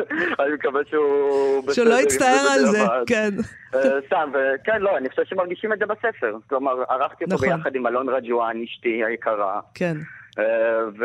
[0.44, 1.72] אני מקווה שהוא...
[1.72, 2.82] שלא יצטער על זה.
[3.06, 3.30] כן.
[3.74, 6.36] אה, סתם, וכן, לא, אני חושב שמרגישים את זה בספר.
[6.48, 7.48] כלומר, ערכתי אותו נכון.
[7.48, 9.60] ביחד עם אלון רג'ואן, אשתי היקרה.
[9.74, 9.96] כן.
[10.38, 10.44] אה,
[10.98, 11.04] ו...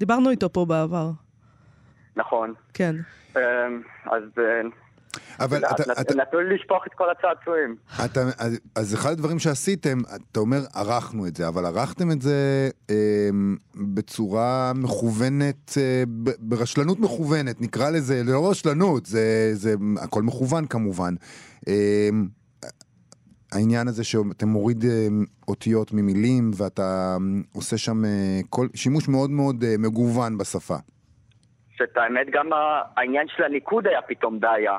[0.00, 1.10] דיברנו איתו פה בעבר.
[2.16, 2.54] נכון.
[2.74, 2.96] כן.
[3.36, 3.42] אה,
[4.06, 4.60] אז אה,
[5.40, 7.76] אבל אתה, נת- אתה, נתנו לי לשפוך את כל הצעצועים.
[8.04, 8.20] אתה,
[8.74, 9.98] אז, אחד הדברים שעשיתם,
[10.32, 13.28] אתה אומר, ערכנו את זה, אבל ערכתם את זה אה,
[13.94, 16.02] בצורה מכוונת, אה,
[16.38, 21.14] ברשלנות מכוונת, נקרא לזה, לא רשלנות, זה, זה הכל מכוון כמובן.
[21.68, 22.08] אה,
[23.52, 25.08] העניין הזה שאתה מוריד אה,
[25.48, 27.16] אותיות ממילים ואתה אה,
[27.54, 30.76] עושה שם אה, כל, שימוש מאוד מאוד מגוון בשפה.
[31.76, 32.50] שאת האמת, גם
[32.96, 34.76] העניין של הניקוד היה פתאום בעיה.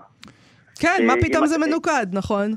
[0.79, 2.51] כן, מה פתאום זה מנוקד, נכון?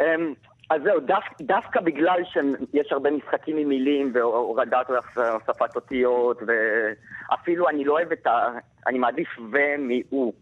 [0.00, 0.34] אמ,
[0.70, 7.84] אז זהו, דו, דווקא בגלל שיש הרבה משחקים עם מילים והורדת והוספת אותיות, ואפילו אני
[7.84, 8.48] לא אוהב את ה...
[8.86, 10.32] אני מעדיף ו מ-הוא.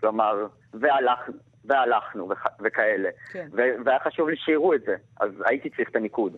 [0.00, 1.18] כלומר, והלך,
[1.64, 3.08] והלכנו וכ- וכאלה.
[3.32, 3.46] כן.
[3.52, 6.32] ו- והיה חשוב לי שיראו את זה, אז הייתי צריך את הניקוד.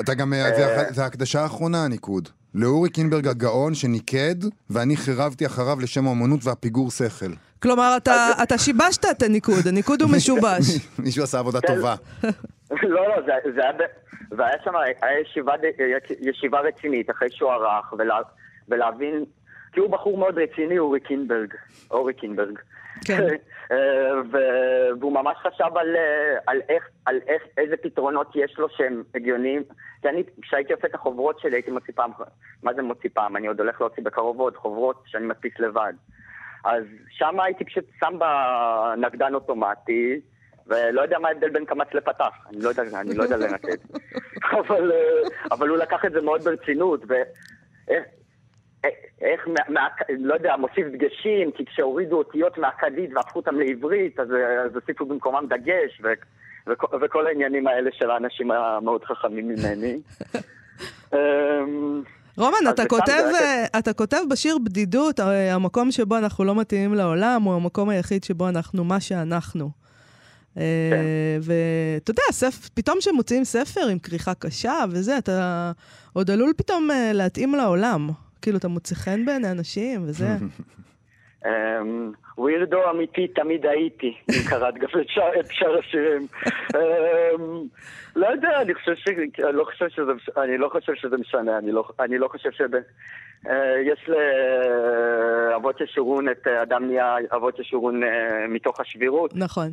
[0.00, 2.28] אתה גם, אה, זה, הח- זה ההקדשה האחרונה, הניקוד.
[2.54, 4.34] לאורי קינברג הגאון שניקד,
[4.70, 7.32] ואני חירבתי אחריו לשם האמנות והפיגור שכל.
[7.62, 10.64] כלומר, אתה, אתה שיבשת את הניקוד, הניקוד הוא משובש.
[11.04, 11.66] מישהו עשה עבודה כן.
[11.66, 11.94] טובה.
[12.82, 15.80] לא, לא, זה, זה, היה, ב- והיה שם, היה ישיבה, ד-
[16.20, 18.18] ישיבה רצינית אחרי שהוא ערך, ולה,
[18.68, 19.24] ולהבין,
[19.72, 21.54] כי הוא בחור מאוד רציני, אורי קינברג,
[21.90, 22.58] אורי קינברג.
[23.04, 23.26] כן.
[23.72, 28.68] אה, ו- והוא ממש חשב על, אה, על, איך, על איך, איזה פתרונות יש לו
[28.68, 29.62] שהם הגיוניים.
[30.02, 32.10] כי אני, כשהייתי עושה את החוברות שלי, הייתי מוציא פעם,
[32.62, 33.36] מה זה מוציא פעם?
[33.36, 35.92] אני עוד הולך להוציא בקרוב עוד חוברות שאני מדפיס לבד.
[36.64, 40.20] אז שם הייתי פשוט שם בנגדן אוטומטי,
[40.66, 43.78] ולא יודע מה ההבדל בין קמץ לפתח, אני לא יודע, אני לא יודע לנתק.
[44.58, 48.04] אבל, אה, אבל הוא לקח את זה מאוד ברצינות, ואיך...
[49.20, 49.88] איך, מה,
[50.18, 54.28] לא יודע, מוסיף דגשים, כי כשהורידו אותיות מהכדית והפכו אותם לעברית, אז,
[54.64, 56.08] אז הוסיפו במקומם דגש, ו,
[56.66, 60.00] וכל, וכל העניינים האלה של האנשים המאוד חכמים ממני.
[61.14, 62.02] אמ,
[62.36, 66.94] רומן, אתה כותב, היה אה, אתה כותב בשיר בדידות, הרי המקום שבו אנחנו לא מתאימים
[66.94, 69.70] לעולם הוא המקום היחיד שבו אנחנו מה שאנחנו.
[70.56, 71.04] אה, כן.
[71.42, 72.50] ואתה יודע.
[72.74, 75.72] פתאום כשמוציאים ספר עם כריכה קשה וזה, אתה
[76.12, 78.10] עוד עלול פתאום אה, להתאים לעולם.
[78.42, 80.26] כאילו, אתה מוצא חן בעיני אנשים וזה.
[81.46, 86.26] אמ, ווירדו אמיתי תמיד הייתי, אם קראת גם את שאר- השירים.
[86.76, 87.62] אמ,
[88.16, 89.04] לא יודע, אני חושב ש...
[89.52, 91.84] לא חושב שזה, אני לא חושב שזה משנה, אני לא,
[92.18, 92.60] לא חושב ש...
[93.86, 94.08] יש
[95.50, 98.08] לאבות ישורון את אדם נהיה אבות ישורון אה,
[98.48, 99.32] מתוך השבירות.
[99.34, 99.70] נכון.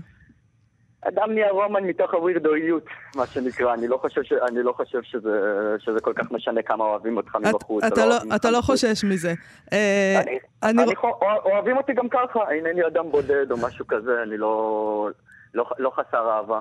[1.08, 2.84] אדם נהיה רומן מתוך הווירדואיות,
[3.15, 3.74] מה שנקרא.
[3.74, 4.32] אני לא חושב, ש...
[4.52, 5.30] אני לא חושב שזה...
[5.80, 7.84] שזה כל כך משנה כמה אוהבים אותך את- מבחוץ.
[7.84, 8.62] אתה לא- אוהבים אתה לא.
[8.62, 9.34] חושש מזה.
[9.74, 10.93] אה, אני, אני- אני
[11.46, 15.10] אוהבים אותי גם ככה, אינני אדם בודד או משהו כזה, אני לא,
[15.54, 16.60] לא, לא חסר אהבה.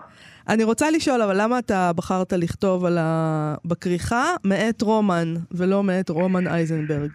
[0.48, 3.54] אני רוצה לשאול, אבל למה אתה בחרת לכתוב על ה...
[3.64, 7.10] בכריכה מאת רומן, ולא מאת רומן אייזנברג?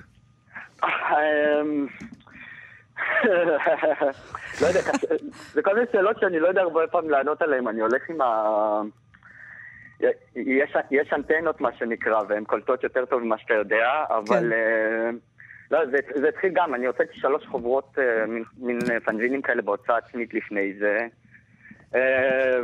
[4.61, 4.79] לא יודע,
[5.53, 8.81] זה כל מיני שאלות שאני לא יודע הרבה פעמים לענות עליהן, אני הולך עם ה...
[10.35, 14.53] יש, יש אנטנות, מה שנקרא, והן קולטות יותר טוב ממה שאתה יודע, אבל...
[14.53, 15.09] אה,
[15.71, 19.61] לא, זה, זה התחיל גם, אני הוצאתי שלוש חוברות, אה, מין, מין אה, פנזינים כאלה
[19.61, 20.97] בהוצאה עצמית לפני זה,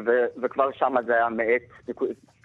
[0.05, 0.11] ו,
[0.43, 1.61] וכבר שם זה היה מאט,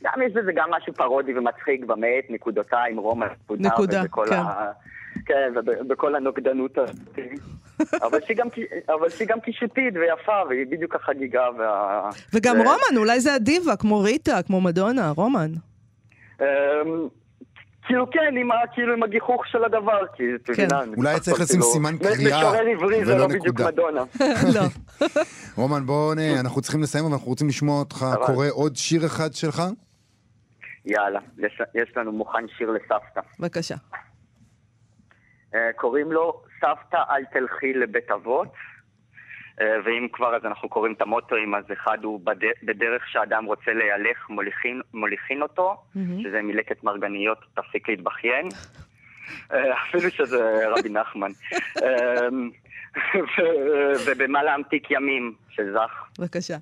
[0.02, 4.36] גם יש בזה גם משהו פרודי ומצחיק במאט, נקודותיים, רומא, נקודה, נקודה, ובכל כן.
[4.36, 4.72] ה...
[5.26, 7.18] כן, ובכל הנוגדנות הזאת.
[8.02, 8.18] אבל
[9.16, 12.10] שהיא גם, קישוטית ויפה, והיא בדיוק החגיגה וה...
[12.34, 15.50] וגם ו- רומן, אולי זה הדיבה, כמו ריטה, כמו מדונה, רומן.
[16.40, 16.46] אמ,
[17.86, 20.64] כאילו כן, עם, כאילו עם הגיחוך של הדבר, כי אתה כן.
[20.64, 23.68] מבינה, אולי צריך לשים כאילו- סימן קריאה משורר עברי זה ולא לא בדיוק נקודה.
[23.70, 24.02] מדונה.
[24.54, 24.62] לא.
[25.56, 29.32] רומן, בוא, נה, אנחנו צריכים לסיים, אבל אנחנו רוצים לשמוע אותך קורא עוד שיר אחד
[29.34, 29.62] שלך.
[30.86, 33.20] יאללה, יש, יש לנו מוכן שיר לסבתא.
[33.40, 33.74] בבקשה.
[35.54, 38.52] אה, קוראים לו סבתא אל תלכי לבית אבות.
[39.60, 43.72] אה, ואם כבר אז אנחנו קוראים את המוטואים, אז אחד הוא בד- בדרך שאדם רוצה
[43.72, 46.22] להלך מוליכין, מוליכין אותו, מהמם.
[46.22, 48.48] שזה מלקט מרגניות, תפסיק להתבכיין.
[49.52, 51.30] אה, אפילו שזה רבי נחמן.
[54.06, 56.04] ובמה להמתיק ימים, של זך.
[56.18, 56.56] בבקשה.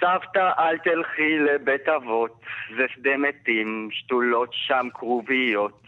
[0.00, 2.40] סבתא, אל תלכי לבית אבות,
[2.76, 5.82] זה שדה מתים, שתולות שם כרוביות.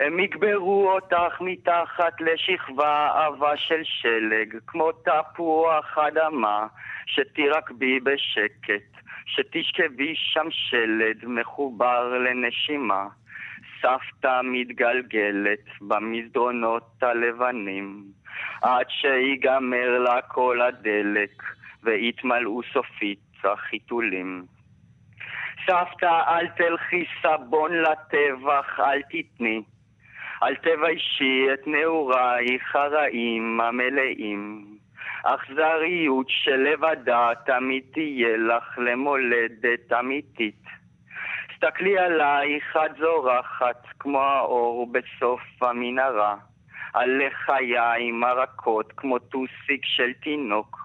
[0.00, 6.66] הם יקברו אותך מתחת לשכבה עבה של שלג, כמו תפוח אדמה,
[7.06, 13.06] שתירקבי בשקט, שתשכבי שם שלד מחובר לנשימה.
[13.82, 18.04] סבתא מתגלגלת במסדרונות הלבנים,
[18.62, 21.42] עד שיגמר לה כל הדלק,
[21.82, 24.44] ויתמלאו סופית החיתולים.
[25.66, 29.62] סבתא, אל תלכי סבון לטבח, אל תתני.
[30.42, 34.66] אל תביישי את נעורייך הרעים המלאים.
[35.24, 40.64] אכזריות שלבדה תמיד תהיה לך למולדת אמיתית.
[41.56, 46.36] סתכלי עלייך את זורחת כמו האור בסוף המנהרה.
[46.94, 50.78] על לחיים הרכות כמו טוסיק של תינוק,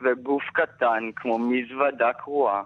[0.00, 2.62] וגוף קטן כמו מזוודה קרועה.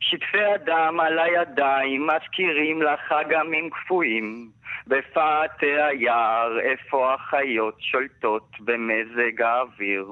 [0.00, 4.59] שטפי הדם על הידיים מזכירים לך אגמים קפואים.
[4.86, 10.08] בפאתי היער איפה החיות שולטות במזג האוויר.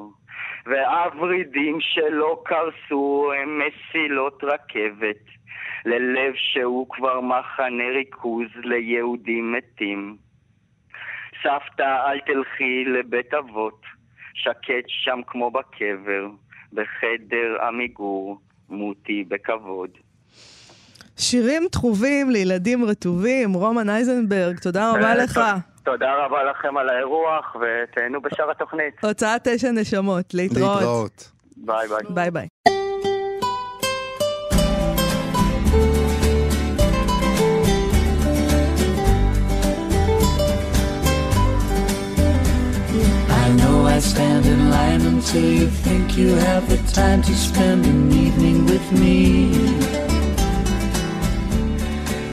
[0.67, 5.39] והוורידים שלא קרסו הם מסילות רכבת.
[5.85, 10.17] ללב שהוא כבר מחנה ריכוז ליהודים מתים.
[11.43, 13.83] סבתא, אל תלכי לבית אבות,
[14.35, 16.29] שקט שם כמו בקבר,
[16.73, 19.91] בחדר עמיגור, מותי בכבוד.
[21.19, 25.41] שירים טרובים לילדים רטובים, רומן אייזנברג, תודה רבה אה, לך.
[25.83, 28.95] תודה רבה לכם על האירוח, ותהנו בשאר התוכנית.
[29.03, 30.77] הוצאת תשע נשמות, להתראות.
[30.77, 31.31] להתראות.
[31.57, 32.15] ביי ביי.
[32.15, 32.49] ביי ביי.
[43.99, 48.65] I stand in line until you think you have the time to spend an evening
[48.71, 50.08] with me.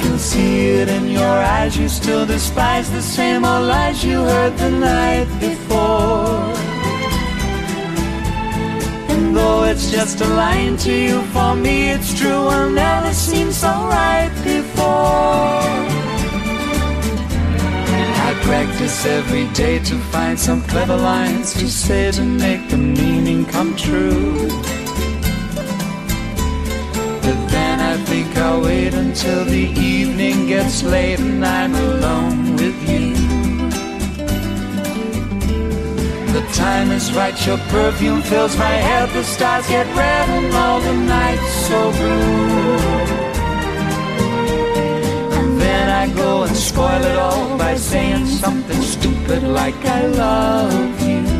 [0.00, 4.56] Can see it in your eyes, you still despise the same old lies you heard
[4.56, 6.40] the night before.
[9.12, 13.52] And though it's just a line to you, for me it's true, I'll never seem
[13.52, 15.60] so right before.
[18.26, 23.44] I practice every day to find some clever lines to say to make the meaning
[23.44, 24.48] come true.
[28.62, 33.14] Wait until the evening gets late and I'm alone with you.
[36.32, 40.80] The time is right, your perfume fills my head, the stars get red and all
[40.80, 42.78] the nights so blue.
[45.38, 51.02] And then I go and spoil it all by saying something stupid like I love
[51.08, 51.39] you.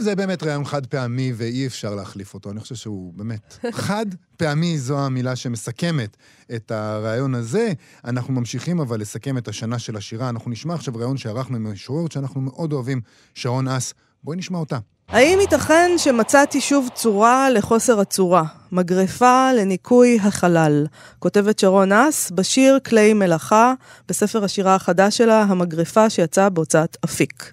[0.00, 2.50] זה באמת רעיון חד פעמי ואי אפשר להחליף אותו.
[2.50, 6.16] אני חושב שהוא באמת חד פעמי, זו המילה שמסכמת
[6.54, 7.72] את הרעיון הזה.
[8.04, 10.28] אנחנו ממשיכים אבל לסכם את השנה של השירה.
[10.28, 13.00] אנחנו נשמע עכשיו רעיון שערכנו עם משוררת שאנחנו מאוד אוהבים,
[13.34, 13.94] שרון אס.
[14.24, 14.78] בואי נשמע אותה.
[15.08, 18.44] האם ייתכן שמצאתי שוב צורה לחוסר הצורה?
[18.72, 20.86] מגרפה לניקוי החלל.
[21.18, 23.74] כותבת שרון אס בשיר כלי מלאכה,
[24.08, 27.52] בספר השירה החדש שלה, המגרפה שיצא בהוצאת אפיק.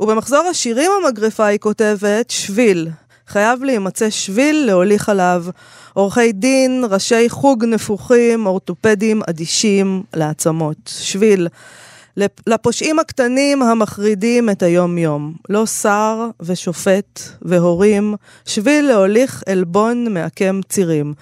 [0.00, 2.88] ובמחזור השירים המגרפה היא כותבת שביל.
[3.28, 5.44] חייב להימצא שביל להוליך עליו.
[5.92, 10.76] עורכי דין, ראשי חוג נפוחים, אורתופדים אדישים לעצמות.
[10.86, 11.48] שביל.
[12.16, 15.34] לפ- לפושעים הקטנים המחרידים את היום-יום.
[15.48, 18.14] לא שר ושופט והורים,
[18.46, 21.14] שביל להוליך עלבון מעקם צירים.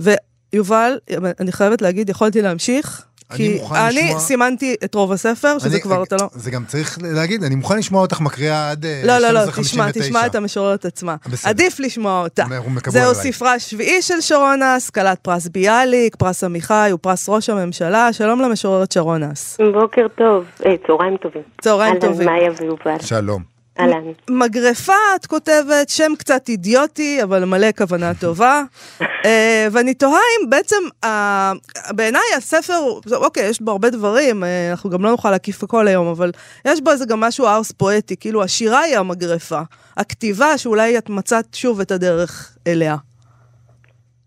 [0.00, 0.98] ויובל,
[1.40, 3.02] אני חייבת להגיד, יכולתי להמשיך.
[3.36, 6.28] כי אני לשמוע- סימנתי את רוב הספר, שזה אני- כבר, אתה לא...
[6.34, 9.60] זה גם צריך להגיד, אני מוכן לשמוע אותך מקריאה עד אה, לא, לא, לא, 12:59.
[9.62, 11.16] תשמע, תשמע את המשוררת עצמה.
[11.30, 11.50] בסדר.
[11.50, 12.44] עדיף לשמוע אותה.
[12.86, 13.14] זהו.
[13.14, 18.12] ספרה השביעי של שרון אס, כלת פרס ביאליק, פרס עמיחי ופרס ראש הממשלה.
[18.12, 19.58] שלום למשוררת שרון אס.
[19.74, 21.42] בוקר טוב, אה, צהריים טובים.
[21.60, 22.28] צהריים טובים.
[22.28, 22.96] אהלן, מאיה ויובל.
[23.00, 23.51] שלום.
[23.80, 24.04] אהלן.
[24.30, 28.62] מגרפה, את כותבת, שם קצת אידיוטי, אבל מלא כוונה טובה.
[29.24, 31.52] אה, ואני תוהה אם בעצם, אה,
[31.90, 32.78] בעיניי הספר,
[33.12, 36.30] אוקיי, יש בו הרבה דברים, אה, אנחנו גם לא נוכל להקיף הכל היום, אבל
[36.64, 39.60] יש בו איזה גם משהו ארס פואטי, כאילו השירה היא המגרפה.
[39.96, 42.96] הכתיבה, שאולי את מצאת שוב את הדרך אליה.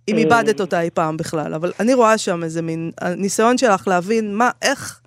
[0.07, 0.17] אם.
[0.17, 4.49] איבדת אותה אי פעם בכלל, אבל אני רואה שם איזה מין, הניסיון שלך להבין מה,
[4.61, 4.99] איך,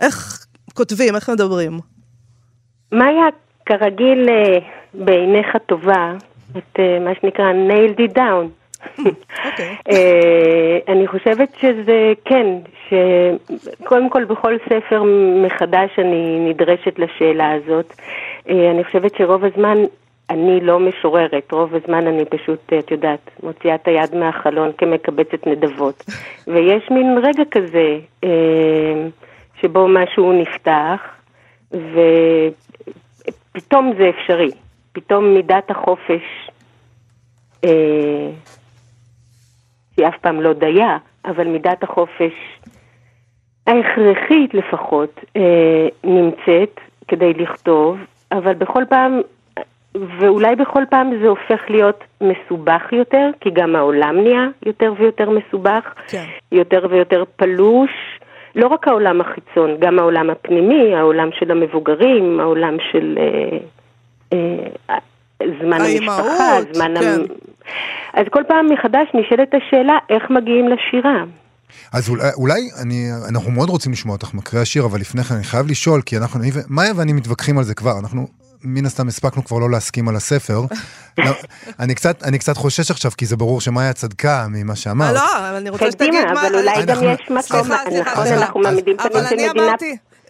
[0.00, 1.80] איך כותבים, איך מדברים.
[2.92, 3.24] מאיה,
[3.68, 4.58] כרגיל אה,
[4.94, 6.12] בעיניך טובה,
[6.58, 8.46] את אה, מה שנקרא nailed it down.
[9.46, 9.76] אוקיי.
[9.90, 12.46] אה, אני חושבת שזה, כן,
[12.88, 15.02] שקודם כל בכל ספר
[15.46, 17.94] מחדש אני נדרשת לשאלה הזאת.
[18.48, 19.76] אני חושבת שרוב הזמן
[20.30, 26.04] אני לא משוררת, רוב הזמן אני פשוט, את יודעת, מוציאה את היד מהחלון כמקבצת נדבות.
[26.52, 27.98] ויש מין רגע כזה
[29.60, 31.00] שבו משהו נפתח,
[33.58, 34.50] ופתאום זה אפשרי.
[34.92, 36.50] פתאום מידת החופש
[37.64, 38.30] אה,
[39.94, 42.32] שהיא אף פעם לא דייה, אבל מידת החופש
[43.66, 47.98] ההכרחית לפחות אה, נמצאת כדי לכתוב,
[48.32, 49.20] אבל בכל פעם
[49.94, 55.94] ואולי בכל פעם זה הופך להיות מסובך יותר, כי גם העולם נהיה יותר ויותר מסובך,
[56.08, 56.24] כן.
[56.52, 57.90] יותר ויותר פלוש.
[58.54, 63.58] לא רק העולם החיצון, גם העולם הפנימי, העולם של המבוגרים, העולם של אה,
[64.32, 64.98] אה,
[65.62, 66.94] זמן האימהות, המשפחה, זמן...
[67.00, 67.06] כן.
[67.06, 67.26] המ...
[68.14, 71.24] אז כל פעם מחדש נשאלת השאלה איך מגיעים לשירה.
[71.92, 75.44] אז אולי, אולי אני, אנחנו מאוד רוצים לשמוע אותך מקריאה שיר, אבל לפני כן אני
[75.44, 78.26] חייב לשאול, כי אנחנו, אני, מאיה ואני מתווכחים על זה כבר, אנחנו
[78.64, 80.60] מן הסתם הספקנו כבר לא להסכים על הספר.
[81.18, 81.30] לא,
[81.78, 85.14] אני, קצת, אני קצת חושש עכשיו, כי זה ברור שמאיה צדקה ממה שאמרת.
[85.14, 86.46] לא, אבל אני רוצה שתגיד קדימה, מה...
[86.46, 88.40] אבל אולי גם יש מקום, סליחה, סליחה, נכון, סליחה.
[88.40, 89.72] אנחנו מעמידים פנים של אני מדינה...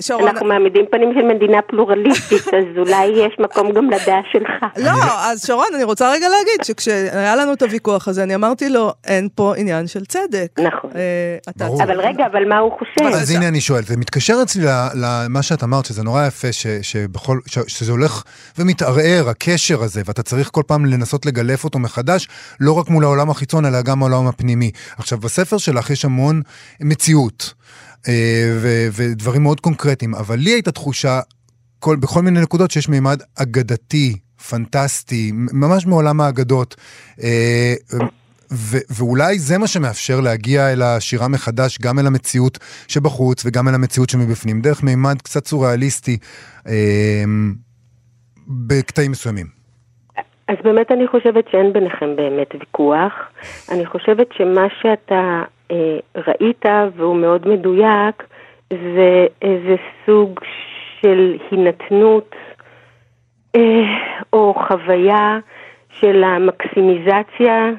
[0.01, 4.65] שרון, אנחנו מעמידים פנים של מדינה פלורליסטית, אז אולי יש מקום גם לדעה שלך.
[4.77, 4.91] לא,
[5.21, 9.29] אז שרון, אני רוצה רגע להגיד שכשהיה לנו את הוויכוח הזה, אני אמרתי לו, אין
[9.35, 10.49] פה עניין של צדק.
[10.59, 10.91] נכון.
[10.95, 11.85] אה.
[11.85, 13.15] אבל רגע, אבל מה הוא חושב?
[13.15, 17.39] אז הנה אני שואל, זה מתקשר אצלי למה שאת אמרת, שזה נורא יפה, ש, שבכל,
[17.47, 18.23] ש, שזה הולך
[18.59, 22.29] ומתערער, הקשר הזה, ואתה צריך כל פעם לנסות לגלף אותו מחדש,
[22.61, 24.71] לא רק מול העולם החיצון, אלא גם העולם הפנימי.
[24.99, 26.43] עכשיו, בספר שלך יש המון
[26.81, 27.55] מציאות,
[28.61, 31.21] ו, ודברים מאוד קונקרטיים, אבל לי הייתה תחושה,
[31.79, 34.17] כל, בכל מיני נקודות, שיש מימד אגדתי,
[34.51, 36.77] פנטסטי, ממש מעולם האגדות.
[37.23, 37.75] אה,
[38.53, 43.75] ו- ואולי זה מה שמאפשר להגיע אל השירה מחדש, גם אל המציאות שבחוץ וגם אל
[43.75, 46.19] המציאות שמבפנים, דרך מימד קצת סוריאליסטי
[46.67, 47.25] אה,
[48.49, 49.47] בקטעים מסוימים.
[50.49, 53.13] אז באמת אני חושבת שאין ביניכם באמת ויכוח.
[53.73, 55.58] אני חושבת שמה שאתה אה,
[56.17, 56.65] ראית,
[56.97, 58.25] והוא מאוד מדויק,
[58.71, 60.41] זה איזה סוג
[61.01, 62.35] של הינתנות
[63.57, 63.85] אה,
[64.33, 65.39] או חוויה
[65.91, 67.71] של המקסימיזציה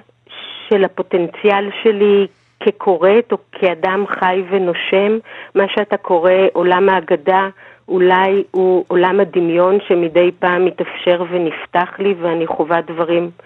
[0.70, 2.28] של הפוטנציאל שלי
[2.60, 5.18] כקוראת או כאדם חי ונושם.
[5.56, 7.50] מה שאתה קורא עולם האגדה
[7.88, 13.46] אולי הוא עולם הדמיון שמדי פעם מתאפשר ונפתח לי ואני חווה דברים, אה,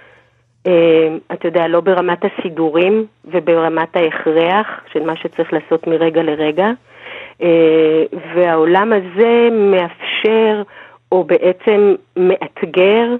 [1.31, 6.67] אתה יודע, לא ברמת הסידורים וברמת ההכרח של מה שצריך לעשות מרגע לרגע.
[7.41, 8.03] אה,
[8.35, 10.61] והעולם הזה מאפשר
[11.11, 13.15] או בעצם מאתגר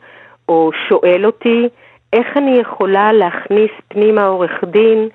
[0.50, 1.68] או שואל אותי
[2.14, 5.10] איך אני יכולה להכניס פנימה עורך דין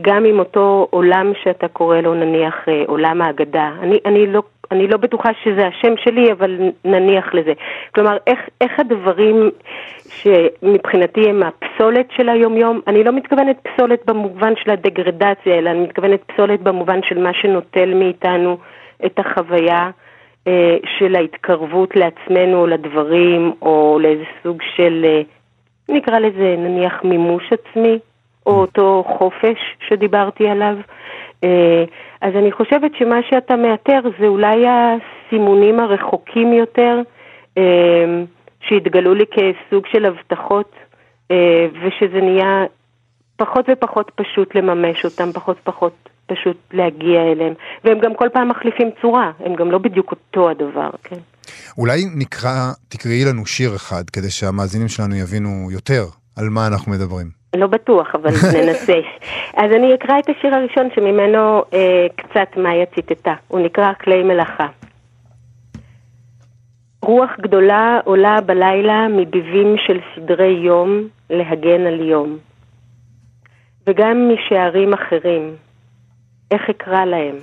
[0.00, 3.70] גם עם אותו עולם שאתה קורא לו נניח אה, עולם האגדה.
[3.82, 7.52] אני, אני, לא, אני לא בטוחה שזה השם שלי, אבל נניח לזה.
[7.94, 9.50] כלומר, איך, איך הדברים
[10.08, 16.20] שמבחינתי הם הפסולת של היומיום, אני לא מתכוונת פסולת במובן של הדגרדציה, אלא אני מתכוונת
[16.26, 18.58] פסולת במובן של מה שנוטל מאיתנו
[19.06, 19.90] את החוויה.
[20.46, 25.22] אה, של ההתקרבות לעצמנו לדברים, או לאיזה סוג של, אה,
[25.88, 27.98] נקרא לזה נניח מימוש עצמי,
[28.48, 30.76] או אותו חופש שדיברתי עליו.
[31.44, 31.84] אה,
[32.20, 37.00] אז אני חושבת שמה שאתה מאתר זה אולי הסימונים הרחוקים יותר,
[37.58, 38.22] אה,
[38.60, 40.72] שהתגלו לי כסוג של הבטחות,
[41.30, 42.64] אה, ושזה נהיה
[43.36, 47.54] פחות ופחות פשוט לממש אותם, פחות ופחות פשוט להגיע אליהם.
[47.84, 51.18] והם גם כל פעם מחליפים צורה, הם גם לא בדיוק אותו הדבר, כן.
[51.78, 56.04] אולי נקרא, תקראי לנו שיר אחד, כדי שהמאזינים שלנו יבינו יותר
[56.36, 57.37] על מה אנחנו מדברים.
[57.56, 59.00] לא בטוח, אבל ננסה.
[59.56, 63.34] אז אני אקרא את השיר הראשון שממנו אה, קצת מאיה ציטטה.
[63.48, 64.66] הוא נקרא כלי מלאכה.
[67.02, 72.38] רוח גדולה עולה בלילה מביבים של סדרי יום להגן על יום.
[73.86, 75.54] וגם משערים אחרים,
[76.50, 77.36] איך אקרא להם?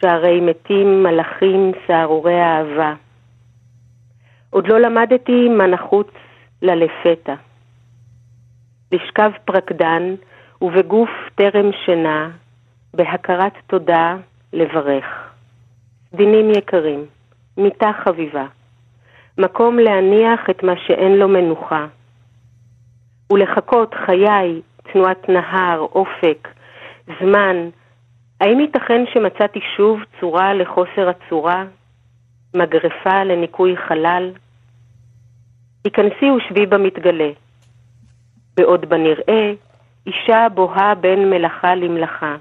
[0.00, 2.94] שערי מתים, מלאכים, סהרורי אהבה.
[4.50, 6.08] עוד לא למדתי מה נחוץ
[6.62, 7.34] ללפתע.
[8.92, 10.14] לשכב פרקדן
[10.62, 12.30] ובגוף טרם שינה,
[12.94, 14.16] בהכרת תודה
[14.52, 15.04] לברך.
[16.14, 17.04] דינים יקרים,
[17.56, 18.46] מיטה חביבה,
[19.38, 21.86] מקום להניח את מה שאין לו מנוחה,
[23.32, 24.60] ולחכות חיי,
[24.92, 26.48] תנועת נהר, אופק,
[27.20, 27.56] זמן,
[28.40, 31.64] האם ייתכן שמצאתי שוב צורה לחוסר הצורה?
[32.56, 34.32] מגרפה לניקוי חלל?
[35.84, 37.30] היכנסי ושבי במתגלה.
[38.56, 39.52] בעוד בנראה,
[40.06, 42.36] אישה בוהה בין מלאכה למלאכה.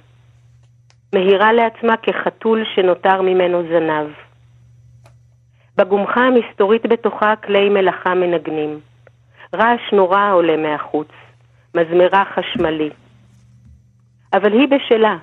[1.13, 4.07] מהירה לעצמה כחתול שנותר ממנו זנב.
[5.77, 8.79] בגומחה המסתורית בתוכה כלי מלאכה מנגנים.
[9.55, 11.07] רעש נורא עולה מהחוץ,
[11.75, 12.89] מזמרה חשמלי.
[14.33, 15.17] אבל היא בשלה,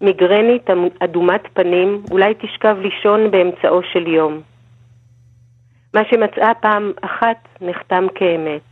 [0.00, 4.40] מיגרנית אדומת פנים, אולי תשכב לישון באמצעו של יום.
[5.94, 8.71] מה שמצאה פעם אחת נחתם כאמת.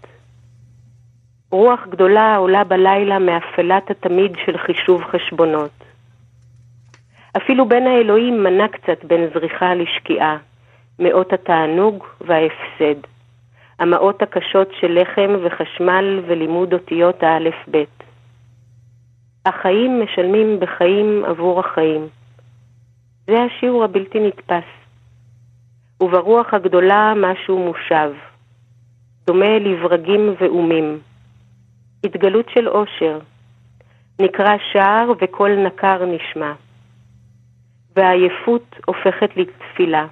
[1.50, 5.70] רוח גדולה עולה בלילה מאפלת התמיד של חישוב חשבונות.
[7.36, 10.36] אפילו בין האלוהים מנה קצת בין זריחה לשקיעה,
[10.98, 13.00] מאות התענוג וההפסד.
[13.78, 18.02] המעות הקשות של לחם וחשמל ולימוד אותיות האלף-בית.
[19.46, 22.08] החיים משלמים בחיים עבור החיים.
[23.26, 24.68] זה השיעור הבלתי נתפס.
[26.00, 28.12] וברוח הגדולה משהו מושב,
[29.26, 30.98] דומה לברגים ואומים.
[32.04, 33.18] התגלות של עושר,
[34.20, 36.52] נקרא שער וקול נקר נשמע.
[37.96, 40.06] והעייפות הופכת לתפילה.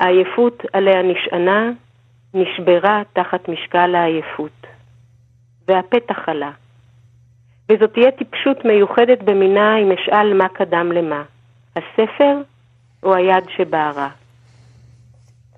[0.00, 1.70] העייפות עליה נשענה,
[2.34, 4.66] נשברה תחת משקל העייפות.
[5.68, 6.50] והפתח עלה.
[7.68, 11.22] וזאת תהיה טיפשות מיוחדת במינה אם אשאל מה קדם למה,
[11.76, 12.36] הספר
[13.02, 14.08] או היד שבערה.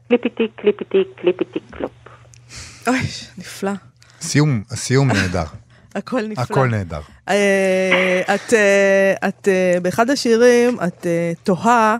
[0.08, 1.92] קליפיטי, קליפיטי, קליפיטי, קלופ.
[2.88, 2.98] אוי,
[3.38, 3.70] נפלא.
[4.20, 5.44] סיום, הסיום נהדר.
[5.94, 6.42] הכל נפלא.
[6.42, 7.00] הכל נהדר.
[7.28, 11.06] אה, את, אה, את אה, באחד השירים, את
[11.42, 11.96] תוהה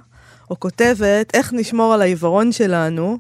[0.51, 3.19] או כותבת איך נשמור על העיוורון שלנו.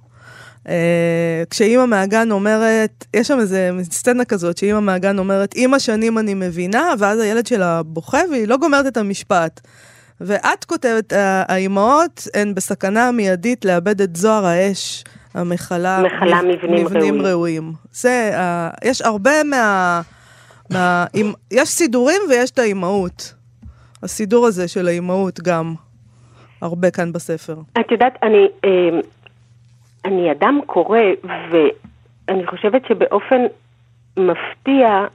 [1.50, 6.92] כשאימא מהגן אומרת, יש שם איזה סצנה כזאת, שאימא מהגן אומרת, עם השנים אני מבינה,
[6.98, 9.60] ואז הילד שלה בוכה והיא לא גומרת את המשפט.
[10.20, 15.04] ואת כותבת, "ה- האימהות הן בסכנה מיידית לאבד את זוהר האש,
[15.36, 17.26] המכלה, מכלה מבנים מבנים ראויים.
[17.26, 17.72] ראויים.
[17.92, 20.00] זה, אה, יש הרבה מה...
[20.70, 23.34] מה אם, יש סידורים ויש את האימהות.
[24.02, 25.74] הסידור הזה של האימהות גם
[26.62, 27.56] הרבה כאן בספר.
[27.80, 29.00] את יודעת, אני, אה,
[30.04, 33.40] אני אדם קורא, ואני חושבת שבאופן
[34.16, 35.06] מפתיע,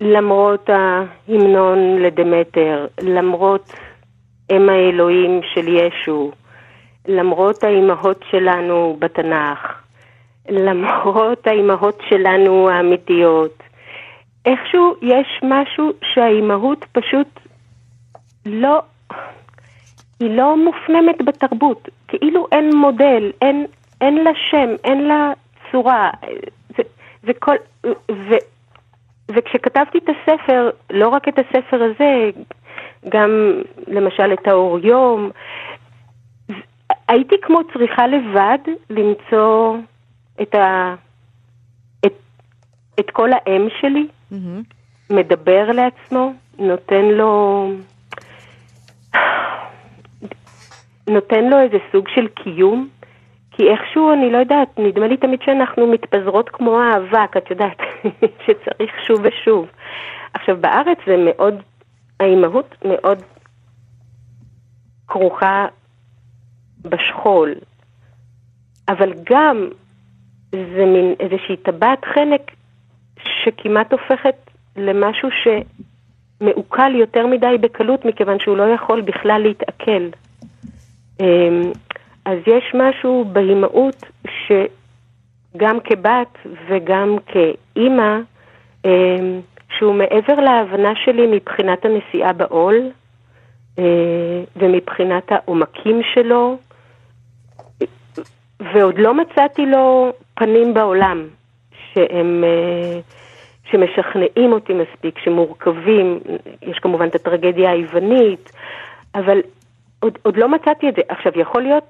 [0.00, 3.72] למרות ההמנון לדמטר, למרות
[4.50, 6.32] אם האלוהים של ישו,
[7.08, 9.82] למרות האימהות שלנו בתנ"ך,
[10.48, 13.62] למרות האימהות שלנו האמיתיות,
[14.46, 17.40] איכשהו יש משהו שהאימהות פשוט
[18.46, 18.82] לא,
[20.20, 21.88] היא לא מופנמת בתרבות.
[22.08, 23.66] כאילו אין מודל, אין,
[24.00, 25.32] אין לה שם, אין לה
[25.72, 26.10] צורה.
[26.76, 26.82] זה,
[27.22, 27.56] זה כל...
[28.10, 28.34] ו,
[29.30, 32.30] וכשכתבתי את הספר, לא רק את הספר הזה,
[33.08, 35.30] גם למשל את האור יום,
[37.10, 38.58] הייתי כמו צריכה לבד
[38.90, 39.76] למצוא
[40.42, 40.94] את, ה,
[42.06, 42.12] את,
[43.00, 44.06] את כל האם שלי,
[45.10, 47.66] מדבר לעצמו, נותן לו...
[51.08, 52.88] נותן לו איזה סוג של קיום,
[53.50, 57.78] כי איכשהו, אני לא יודעת, נדמה לי תמיד שאנחנו מתפזרות כמו האבק, את יודעת,
[58.46, 59.68] שצריך שוב ושוב.
[60.34, 61.54] עכשיו, בארץ זה מאוד,
[62.20, 63.18] האימהות מאוד
[65.08, 65.66] כרוכה
[66.84, 67.54] בשכול,
[68.88, 69.68] אבל גם
[70.52, 72.50] זה מין איזושהי טבעת חנק
[73.44, 74.36] שכמעט הופכת
[74.76, 75.28] למשהו
[76.40, 80.08] שמעוקל יותר מדי בקלות, מכיוון שהוא לא יכול בכלל להתעכל.
[81.20, 81.72] אמ,
[82.24, 84.04] אז יש משהו באימהות
[84.46, 88.18] שגם כבת וגם כאימא,
[88.84, 89.40] אמ,
[89.78, 92.90] שהוא מעבר להבנה שלי מבחינת הנשיאה בעול
[93.78, 96.58] אה, ומבחינת העומקים שלו,
[98.60, 101.28] ועוד לא מצאתי לו פנים בעולם
[101.94, 103.00] שהם, אה,
[103.70, 106.20] שמשכנעים אותי מספיק, שמורכבים,
[106.62, 108.52] יש כמובן את הטרגדיה היוונית,
[109.14, 109.40] אבל
[110.00, 111.02] עוד, עוד לא מצאתי את זה.
[111.08, 111.84] עכשיו, יכול להיות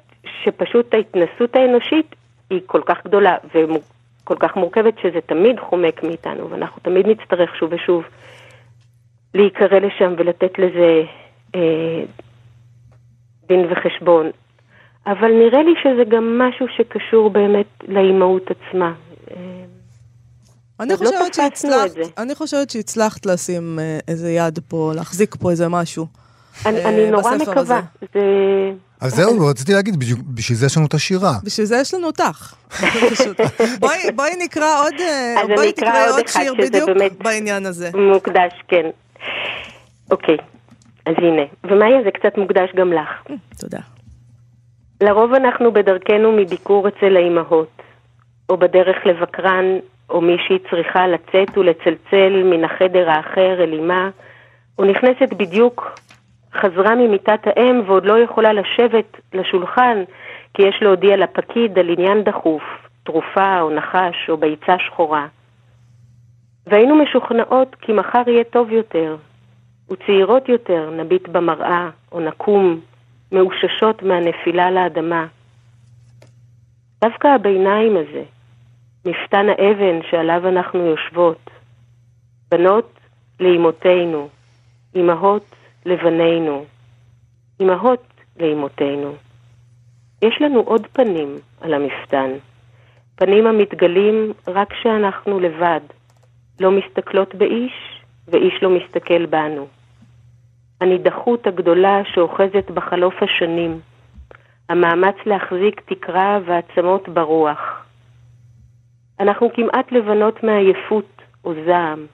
[0.44, 2.14] שפשוט ההתנסות האנושית
[2.50, 7.72] היא כל כך גדולה וכל כך מורכבת שזה תמיד חומק מאיתנו, ואנחנו תמיד נצטרך שוב
[7.72, 8.04] ושוב
[9.34, 11.02] להיקרא לשם ולתת לזה
[11.54, 12.02] אה,
[13.48, 14.30] דין וחשבון.
[15.12, 18.92] אבל נראה לי שזה גם משהו שקשור באמת לאימהות עצמה.
[20.80, 21.90] אני לא חושבת את שהצלחת.
[22.18, 26.06] אני חושבת שהצלחת לשים אה, איזה יד פה, להחזיק פה איזה משהו.
[26.66, 27.60] אני, אה, אני נורא מקווה.
[27.60, 27.74] הזה.
[28.14, 28.20] זה...
[29.00, 29.96] אז זהו, רציתי להגיד,
[30.34, 31.32] בשביל זה יש לנו את השירה.
[31.44, 32.54] בשביל זה יש לנו אותך.
[33.80, 36.90] בואי- בואי נקרא עוד, אה, בואי תקראי עוד שיר בדיוק
[37.24, 37.90] בעניין הזה.
[38.14, 38.86] מוקדש, כן.
[40.10, 40.36] אוקיי,
[41.06, 41.42] אז הנה.
[41.64, 43.36] ומאיה, זה קצת מוקדש גם לך.
[43.58, 43.78] תודה.
[45.02, 47.82] לרוב אנחנו בדרכנו מביקור אצל האימהות,
[48.48, 49.64] או בדרך לבקרן,
[50.10, 54.10] או מישהי צריכה לצאת ולצלצל מן החדר האחר אל אמה,
[54.78, 55.90] ונכנסת בדיוק,
[56.54, 60.02] חזרה ממיטת האם ועוד לא יכולה לשבת לשולחן,
[60.54, 62.62] כי יש להודיע לפקיד על עניין דחוף,
[63.02, 65.26] תרופה או נחש או ביצה שחורה.
[66.66, 69.16] והיינו משוכנעות כי מחר יהיה טוב יותר,
[69.90, 72.80] וצעירות יותר נביט במראה או נקום,
[73.32, 75.26] מאוששות מהנפילה לאדמה.
[77.00, 78.22] דווקא הביניים הזה,
[79.04, 81.50] מפתן האבן שעליו אנחנו יושבות,
[82.50, 82.98] בנות
[83.40, 84.28] לאמותינו,
[84.96, 85.44] אמהות
[85.86, 86.64] לבנינו,
[87.60, 88.06] אמהות
[88.40, 89.14] לאמותינו.
[90.22, 92.30] יש לנו עוד פנים על המפתן,
[93.14, 95.80] פנים המתגלים רק כשאנחנו לבד,
[96.60, 99.66] לא מסתכלות באיש ואיש לא מסתכל בנו.
[100.80, 103.80] הנידחות הגדולה שאוחזת בחלוף השנים,
[104.68, 107.84] המאמץ להחזיק תקרה ועצמות ברוח.
[109.20, 112.06] אנחנו כמעט לבנות מעייפות או זעם,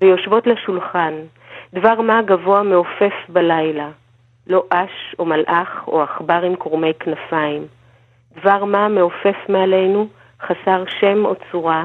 [0.00, 1.14] ויושבות לשולחן,
[1.74, 3.88] דבר מה גבוה מעופף בלילה,
[4.46, 7.66] לא אש או מלאך או עכבר עם קורמי כנפיים.
[8.40, 10.08] דבר מה מעופף מעלינו,
[10.42, 11.84] חסר שם או צורה,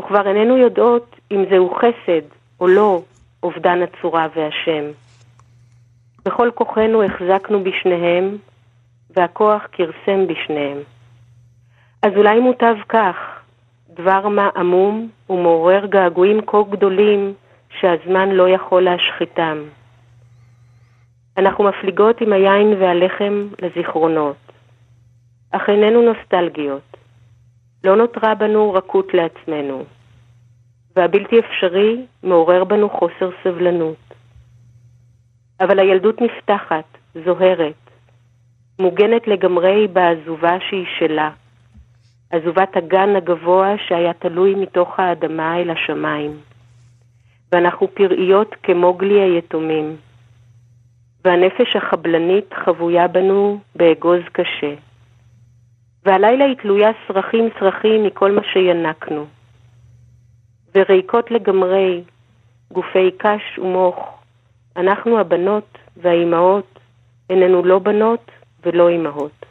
[0.00, 2.22] וכבר איננו יודעות אם זהו חסד
[2.60, 3.02] או לא
[3.42, 4.84] אובדן הצורה והשם.
[6.24, 8.36] בכל כוחנו החזקנו בשניהם,
[9.16, 10.78] והכוח כרסם בשניהם.
[12.02, 13.16] אז אולי מוטב כך,
[13.88, 17.34] דבר מה עמום ומעורר געגועים כה גדולים
[17.80, 19.58] שהזמן לא יכול להשחיתם.
[21.36, 24.36] אנחנו מפליגות עם היין והלחם לזיכרונות,
[25.50, 26.96] אך איננו נוסטלגיות.
[27.84, 29.84] לא נותרה בנו רכות לעצמנו,
[30.96, 34.14] והבלתי אפשרי מעורר בנו חוסר סבלנות.
[35.60, 36.84] אבל הילדות נפתחת,
[37.24, 37.90] זוהרת,
[38.78, 41.30] מוגנת לגמרי בעזובה שהיא שלה,
[42.30, 46.36] עזובת הגן הגבוה שהיה תלוי מתוך האדמה אל השמיים.
[47.52, 49.96] ואנחנו פראיות כמו גלי היתומים,
[51.24, 54.74] והנפש החבלנית חבויה בנו באגוז קשה.
[56.04, 59.26] והלילה היא תלויה סרחים סרחים מכל מה שינקנו.
[60.74, 62.02] וריקות לגמרי,
[62.72, 64.18] גופי קש ומוך,
[64.76, 66.78] אנחנו הבנות והאימהות,
[67.30, 68.30] איננו לא בנות
[68.64, 69.46] ולא אימהות.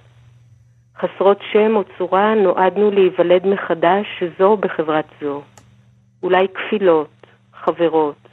[0.98, 5.42] חסרות שם או צורה נועדנו להיוולד מחדש זו בחברת זו.
[6.24, 8.28] אולי כפילות, חברות,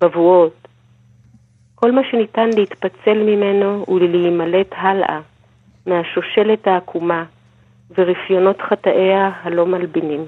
[0.00, 0.68] בבואות.
[1.74, 5.20] כל מה שניתן להתפצל ממנו ולהימלט הלאה,
[5.86, 7.24] מהשושלת העקומה
[7.98, 10.24] ורפיונות חטאיה הלא מלבינים.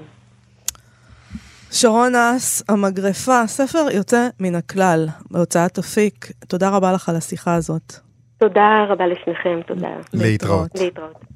[1.71, 6.31] שרון אס, המגרפה, ספר יוצא מן הכלל, בהוצאת אפיק.
[6.47, 7.93] תודה רבה לך על השיחה הזאת.
[8.37, 9.87] תודה רבה לשניכם, תודה.
[10.13, 10.69] להתראות.
[10.79, 11.34] להתראות.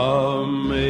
[0.00, 0.89] Amazing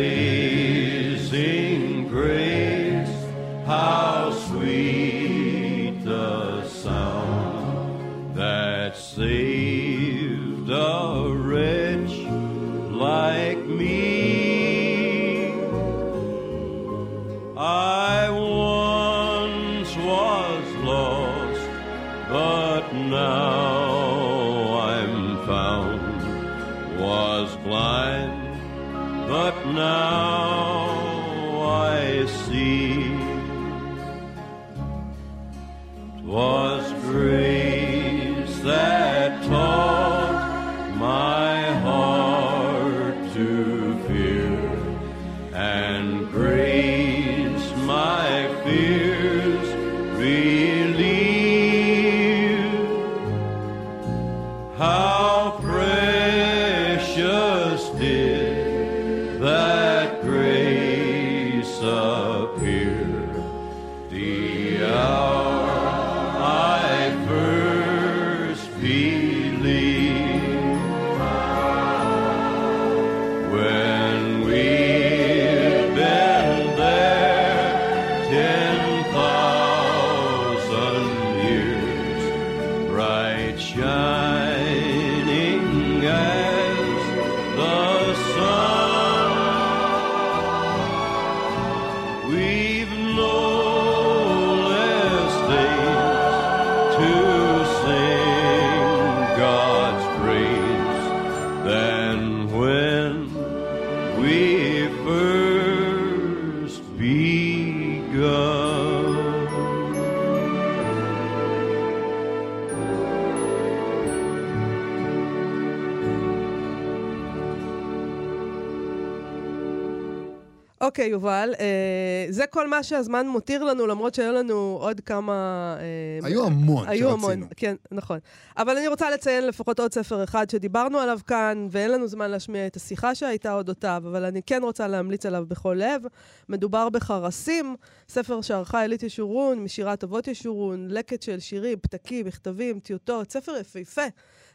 [120.90, 125.76] אוקיי, יובל, אה, זה כל מה שהזמן מותיר לנו, למרות שהיו לנו עוד כמה...
[125.80, 127.32] אה, היו המון היו שרצינו.
[127.32, 128.18] המון, כן, נכון.
[128.56, 132.66] אבל אני רוצה לציין לפחות עוד ספר אחד שדיברנו עליו כאן, ואין לנו זמן להשמיע
[132.66, 136.02] את השיחה שהייתה אודותיו, אבל אני כן רוצה להמליץ עליו בכל לב.
[136.48, 137.76] מדובר בחרסים,
[138.08, 144.06] ספר שערכה עילית ישורון, משירת אבות ישורון, לקט של שירים, פתקים, מכתבים, טיוטות, ספר יפהפה.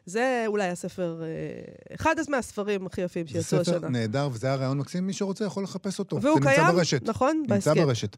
[0.05, 3.77] זה אולי הספר, אה, אחד מהספרים הכי יפים זה שיצאו השנה.
[3.77, 6.21] ספר נהדר, וזה היה רעיון מקסים, מי שרוצה יכול לחפש אותו.
[6.21, 7.09] והוא זה נמצא קיים, ברשת.
[7.09, 7.37] נכון?
[7.37, 7.85] נמצא בהסכם.
[7.85, 8.17] ברשת.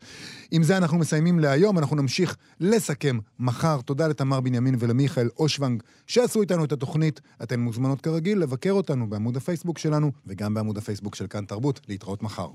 [0.52, 3.82] עם זה אנחנו מסיימים להיום, אנחנו נמשיך לסכם מחר.
[3.82, 7.22] תודה לתמר בנימין ולמיכאל אושוונג שעשו איתנו את התוכנית.
[7.44, 11.80] אתן מוזמנות כרגיל לבקר אותנו בעמוד הפייסבוק שלנו וגם בעמוד הפייסבוק של כאן תרבות.
[11.88, 12.48] להתראות מחר.